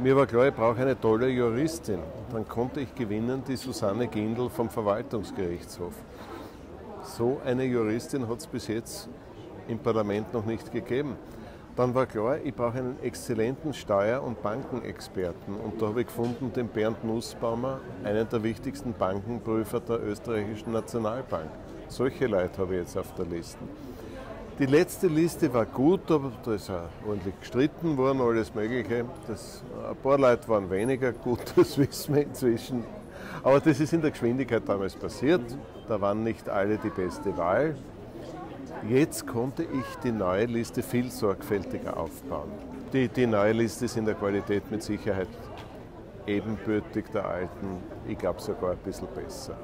mir 0.02 0.16
war 0.16 0.26
klar, 0.26 0.48
ich 0.48 0.54
brauche 0.54 0.82
eine 0.82 1.00
tolle 1.00 1.30
Juristin. 1.30 2.00
Dann 2.32 2.48
konnte 2.48 2.82
ich 2.82 2.96
gewinnen 2.96 3.44
die 3.48 3.56
Susanne 3.56 4.08
Gindel 4.08 4.50
vom 4.50 4.70
Verwaltungsgerichtshof. 4.70 5.94
So 7.04 7.40
eine 7.46 7.66
Juristin 7.66 8.28
hat 8.28 8.40
es 8.40 8.48
bis 8.48 8.68
jetzt 8.68 9.10
im 9.68 9.78
Parlament 9.78 10.34
noch 10.34 10.46
nicht 10.46 10.72
gegeben. 10.72 11.18
Dann 11.76 11.94
war 11.94 12.06
klar, 12.06 12.38
ich 12.44 12.54
brauche 12.54 12.80
einen 12.80 13.02
exzellenten 13.02 13.74
Steuer- 13.74 14.22
und 14.24 14.42
Bankenexperten. 14.42 15.56
Und 15.56 15.82
da 15.82 15.88
habe 15.88 16.02
ich 16.02 16.08
gefunden 16.08 16.52
den 16.52 16.68
Bernd 16.68 17.04
Nussbaumer, 17.04 17.80
einen 18.04 18.28
der 18.28 18.44
wichtigsten 18.44 18.94
Bankenprüfer 18.94 19.80
der 19.80 20.04
österreichischen 20.04 20.74
Nationalbank. 20.74 21.50
Solche 21.88 22.28
Leute 22.28 22.62
habe 22.62 22.74
ich 22.74 22.82
jetzt 22.82 22.98
auf 22.98 23.14
der 23.14 23.26
Liste. 23.26 23.60
Die 24.62 24.68
letzte 24.68 25.08
Liste 25.08 25.52
war 25.52 25.66
gut, 25.66 26.12
aber 26.12 26.32
da 26.46 26.54
ist 26.54 26.70
auch 26.70 26.84
ordentlich 27.08 27.34
gestritten 27.40 27.98
worden, 27.98 28.22
alles 28.22 28.54
Mögliche. 28.54 29.06
Das, 29.28 29.64
ein 29.90 29.96
paar 29.96 30.20
Leute 30.20 30.48
waren 30.50 30.70
weniger 30.70 31.14
gut, 31.14 31.40
das 31.56 31.80
wissen 31.80 32.14
wir 32.14 32.22
inzwischen. 32.22 32.84
Aber 33.42 33.60
das 33.60 33.80
ist 33.80 33.92
in 33.92 34.04
der 34.04 34.12
Geschwindigkeit 34.12 34.62
damals 34.68 34.96
passiert. 34.96 35.42
Da 35.88 36.00
waren 36.00 36.24
nicht 36.24 36.48
alle 36.48 36.78
die 36.78 36.92
beste 36.92 37.36
Wahl. 37.38 37.76
Jetzt 38.88 39.26
konnte 39.26 39.64
ich 39.64 39.96
die 40.04 40.12
neue 40.12 40.46
Liste 40.46 40.84
viel 40.84 41.10
sorgfältiger 41.10 41.98
aufbauen. 41.98 42.52
Die, 42.94 43.08
die 43.08 43.26
neue 43.26 43.54
Liste 43.54 43.86
ist 43.86 43.98
in 43.98 44.06
der 44.06 44.14
Qualität 44.14 44.70
mit 44.70 44.84
Sicherheit 44.84 45.30
ebenbürtig 46.28 47.06
der 47.12 47.28
alten, 47.28 47.80
ich 48.08 48.16
glaube 48.16 48.40
sogar 48.40 48.74
ein 48.74 48.78
bisschen 48.78 49.08
besser. 49.16 49.56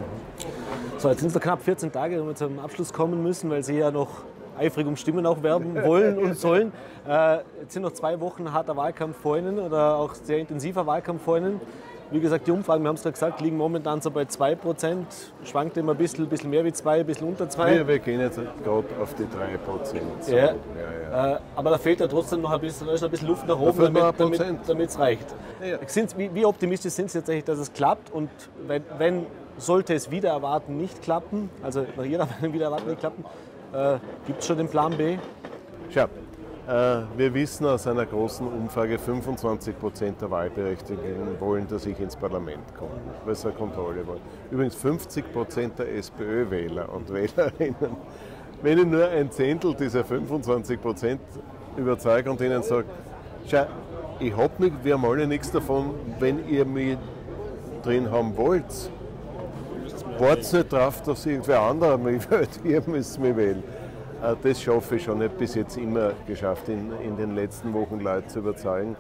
So, 0.97 1.10
jetzt 1.10 1.19
sind 1.19 1.36
es 1.36 1.39
knapp 1.39 1.62
14 1.62 1.91
Tage, 1.91 2.19
wo 2.19 2.29
wir 2.29 2.36
zum 2.36 2.57
Abschluss 2.57 2.91
kommen 2.91 3.21
müssen, 3.21 3.47
weil 3.51 3.62
Sie 3.62 3.77
ja 3.77 3.91
noch 3.91 4.23
eifrig 4.58 4.88
um 4.88 4.96
Stimmen 4.96 5.26
auch 5.26 5.43
werben 5.43 5.76
wollen 5.84 6.17
und 6.17 6.38
sollen. 6.38 6.72
Äh, 7.08 7.38
jetzt 7.62 7.74
sind 7.74 7.84
noch 7.84 7.93
zwei 7.93 8.20
Wochen 8.20 8.52
harter 8.52 8.76
Wahlkampf 8.76 9.17
vor 9.17 9.38
Ihnen 9.38 9.60
oder 9.60 9.96
auch 9.96 10.13
sehr 10.13 10.39
intensiver 10.39 10.86
Wahlkampf 10.86 11.24
vor 11.24 11.38
Ihnen. 11.38 11.62
Wie 12.10 12.22
gesagt, 12.22 12.48
die 12.48 12.52
Umfragen, 12.52 12.84
wir 12.84 12.88
haben 12.88 12.96
es 12.96 13.02
gerade 13.02 13.13
gesagt, 13.13 13.41
liegen 13.41 13.58
momentan 13.58 14.00
so 14.00 14.10
bei 14.10 14.22
2%. 14.22 15.04
Schwankt 15.43 15.76
immer 15.76 15.91
ein 15.91 15.98
bisschen, 15.98 16.24
ein 16.24 16.30
bisschen 16.30 16.50
mehr 16.50 16.63
wie 16.63 16.72
2, 16.72 17.02
ein 17.02 17.06
bisschen 17.06 17.28
unter 17.28 17.50
2. 17.50 17.76
Wir, 17.76 17.88
wir 17.88 18.00
gehen 18.00 18.22
jetzt 18.22 18.39
gerade 18.63 18.86
auf 19.02 19.13
die 19.15 19.24
3%. 19.24 19.28
So. 20.22 20.32
Ja. 20.32 20.46
Ja, 20.46 20.54
ja. 21.12 21.36
Äh, 21.36 21.39
aber 21.56 21.72
da 21.72 21.78
fehlt 21.78 22.00
ja 22.00 22.08
trotzdem 22.08 22.41
noch 22.41 22.52
ein 22.52 22.62
bisschen, 22.62 22.88
ein 22.88 23.12
bisschen 23.12 23.28
Luft 23.28 23.46
nach 23.46 23.60
oben, 23.60 23.93
damit 23.93 24.89
es 24.89 24.98
reicht. 24.98 25.28
Ja. 25.62 25.80
wie, 26.17 26.34
wie, 26.34 26.46
optimistisch 26.46 26.93
sind 26.93 27.12
Sie 27.12 27.20
tatsächlich, 27.20 27.43
dass 27.43 27.60
es 27.60 27.74
klappt? 27.74 28.13
Und 28.13 28.30
wenn, 28.67 28.84
wenn 28.98 29.26
sollte 29.58 29.93
es 29.93 30.10
wieder 30.10 30.30
erwarten 30.30 30.78
nicht 30.78 31.02
klappen, 31.02 31.50
also 31.62 31.86
nach 31.98 32.06
Ihrer 32.06 32.28
Meinung 32.39 32.54
wieder 32.54 32.65
erwarten 32.65 32.88
nicht 32.88 33.00
klappen, 33.00 33.26
äh, 33.73 33.97
gibt 34.25 34.39
es 34.39 34.47
schon 34.47 34.58
den 34.58 34.67
Plan 34.67 34.95
B? 34.95 35.17
Schau, 35.89 36.03
äh, 36.67 37.03
wir 37.15 37.34
wissen 37.34 37.65
aus 37.65 37.88
einer 37.88 38.06
großen 38.06 38.45
Umfrage, 38.45 38.99
25 38.99 39.80
Prozent 39.80 40.21
der 40.21 40.30
Wahlberechtigten 40.30 41.39
wollen, 41.39 41.67
dass 41.67 41.86
ich 41.86 41.97
ins 41.99 42.15
Parlament 42.15 42.75
komme, 42.77 42.91
weil 43.25 43.36
sie 43.36 43.47
eine 43.47 43.58
Kontrolle 43.58 44.06
wollen. 44.06 44.21
Übrigens 44.51 44.75
50 44.75 45.32
Prozent 45.32 45.80
der 45.80 45.95
SPÖ-Wähler 45.95 46.93
und 46.93 47.10
Wählerinnen. 47.13 47.95
Wenn 48.62 48.80
ich 48.80 48.86
nur 48.86 49.08
ein 49.08 49.32
Zehntel 49.32 49.75
dieser 49.75 50.03
25 50.03 50.82
Prozent 50.82 51.21
überzeuge 51.77 52.32
und 52.32 52.41
ihnen 52.41 52.63
sage, 52.63 52.86
schau, 53.47 53.65
ich 54.19 54.36
hab 54.36 54.60
wir 54.60 54.93
haben 54.93 55.06
alle 55.06 55.27
nichts 55.27 55.51
davon, 55.51 55.91
wenn 56.19 56.49
ihr 56.49 56.65
mich 56.65 56.97
drin 57.84 58.12
haben 58.12 58.36
wollt. 58.36 58.65
Wartet 60.19 60.53
nicht 60.53 60.73
drauf, 60.73 61.01
dass 61.03 61.25
irgendwer 61.25 61.62
anderer 61.62 61.97
mich 61.97 62.30
wählt, 62.30 62.49
ihr 62.63 62.82
müsst 62.88 63.19
mich 63.19 63.36
wählen. 63.36 63.63
Äh, 64.23 64.36
das 64.41 64.62
schaffe 64.62 64.95
ich 64.95 65.03
schon. 65.03 65.19
nicht 65.19 65.38
bis 65.38 65.56
jetzt 65.56 65.77
immer 65.77 66.13
geschafft, 66.25 66.69
in, 66.69 66.91
in 67.03 67.17
den 67.17 67.36
letzten 67.36 67.73
Wochen 67.73 67.99
Leute 67.99 68.27
zu 68.27 68.39
überzeugen. 68.39 68.95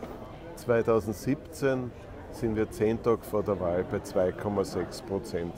2017 0.55 1.91
sind 2.31 2.55
wir 2.55 2.69
zehn 2.69 3.01
Tage 3.01 3.21
vor 3.23 3.41
der 3.41 3.59
Wahl 3.59 3.83
bei 3.89 3.97
2,6 3.97 5.03
Prozent. 5.05 5.53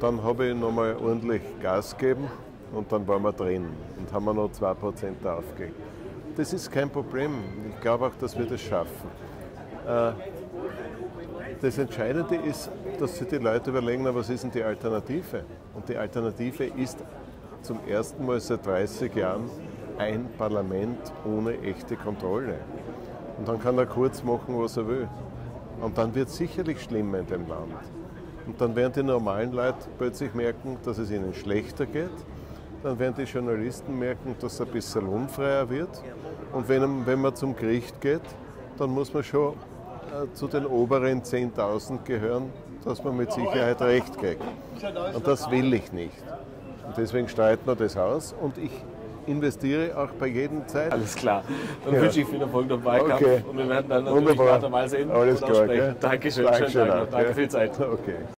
Dann 0.00 0.22
habe 0.22 0.48
ich 0.48 0.54
nochmal 0.54 0.96
ordentlich 0.96 1.42
Gas 1.62 1.96
gegeben 1.96 2.28
und 2.72 2.92
dann 2.92 3.08
waren 3.08 3.22
wir 3.22 3.32
drin 3.32 3.66
und 3.98 4.12
haben 4.12 4.26
noch 4.26 4.52
2 4.52 4.74
Prozent 4.74 5.26
aufgegeben. 5.26 5.74
Das 6.36 6.52
ist 6.52 6.70
kein 6.70 6.90
Problem. 6.90 7.32
Ich 7.70 7.80
glaube 7.80 8.06
auch, 8.06 8.14
dass 8.20 8.38
wir 8.38 8.46
das 8.46 8.60
schaffen. 8.60 9.10
Äh, 9.86 10.12
das 11.60 11.78
Entscheidende 11.78 12.36
ist, 12.36 12.70
dass 13.00 13.16
sich 13.16 13.28
die 13.28 13.36
Leute 13.36 13.70
überlegen, 13.70 14.04
was 14.14 14.28
ist 14.28 14.44
denn 14.44 14.50
die 14.50 14.62
Alternative? 14.62 15.44
Und 15.74 15.88
die 15.88 15.96
Alternative 15.96 16.64
ist 16.64 16.98
zum 17.62 17.78
ersten 17.86 18.24
Mal 18.26 18.40
seit 18.40 18.66
30 18.66 19.14
Jahren 19.14 19.50
ein 19.98 20.28
Parlament 20.36 21.12
ohne 21.24 21.58
echte 21.60 21.96
Kontrolle. 21.96 22.58
Und 23.38 23.48
dann 23.48 23.60
kann 23.60 23.78
er 23.78 23.86
kurz 23.86 24.22
machen, 24.22 24.58
was 24.58 24.76
er 24.76 24.88
will. 24.88 25.08
Und 25.80 25.96
dann 25.96 26.14
wird 26.14 26.28
es 26.28 26.36
sicherlich 26.36 26.82
schlimmer 26.82 27.18
in 27.18 27.26
dem 27.26 27.48
Land. 27.48 27.72
Und 28.46 28.60
dann 28.60 28.74
werden 28.74 28.92
die 28.94 29.02
normalen 29.02 29.52
Leute 29.52 29.86
plötzlich 29.96 30.34
merken, 30.34 30.76
dass 30.84 30.98
es 30.98 31.10
ihnen 31.10 31.34
schlechter 31.34 31.86
geht. 31.86 32.10
Dann 32.82 32.98
werden 32.98 33.14
die 33.18 33.24
Journalisten 33.24 33.98
merken, 33.98 34.34
dass 34.40 34.54
es 34.54 34.60
ein 34.60 34.68
bisschen 34.68 35.06
lohnfreier 35.06 35.68
wird. 35.68 36.02
Und 36.52 36.68
wenn, 36.68 37.06
wenn 37.06 37.20
man 37.20 37.34
zum 37.34 37.54
Gericht 37.54 38.00
geht, 38.00 38.22
dann 38.78 38.90
muss 38.90 39.12
man 39.12 39.22
schon 39.22 39.52
äh, 39.52 40.32
zu 40.32 40.48
den 40.48 40.64
oberen 40.64 41.22
10.000 41.22 42.04
gehören, 42.04 42.50
dass 42.88 43.04
man 43.04 43.16
mit 43.16 43.30
Sicherheit 43.32 43.80
recht 43.82 44.18
kriegt. 44.18 44.42
Und 45.14 45.26
das 45.26 45.50
will 45.50 45.74
ich 45.74 45.92
nicht. 45.92 46.14
Und 46.86 46.96
deswegen 46.96 47.28
streiten 47.28 47.66
wir 47.66 47.76
das 47.76 47.96
aus. 47.96 48.34
Und 48.40 48.56
ich 48.56 48.70
investiere 49.26 49.96
auch 49.96 50.08
bei 50.18 50.28
jedem 50.28 50.66
Zeit. 50.66 50.90
Alles 50.90 51.14
klar. 51.14 51.42
Dann 51.84 51.94
Ja. 51.94 52.00
wünsche 52.00 52.20
ich 52.22 52.26
viel 52.26 52.40
Erfolg 52.40 52.70
Wahlkampf 52.82 53.20
Okay. 53.22 53.44
und 53.48 53.58
wir 53.58 53.68
werden 53.68 53.88
dann 53.90 54.04
natürlich 54.04 54.28
Wunderbar. 54.28 54.54
weiter 54.56 54.68
mal 54.70 54.88
sehen 54.88 55.10
Alles 55.10 55.40
klar. 55.40 55.66
Dankeschön, 56.00 56.00
Dankeschön 56.00 56.70
schönen 56.70 56.88
Tag 56.88 56.96
auch, 56.96 57.04
noch. 57.04 57.10
Danke 57.10 57.24
gell? 57.26 57.34
für 57.34 57.40
die 57.42 57.48
Zeit. 57.48 57.78
Okay. 57.78 58.37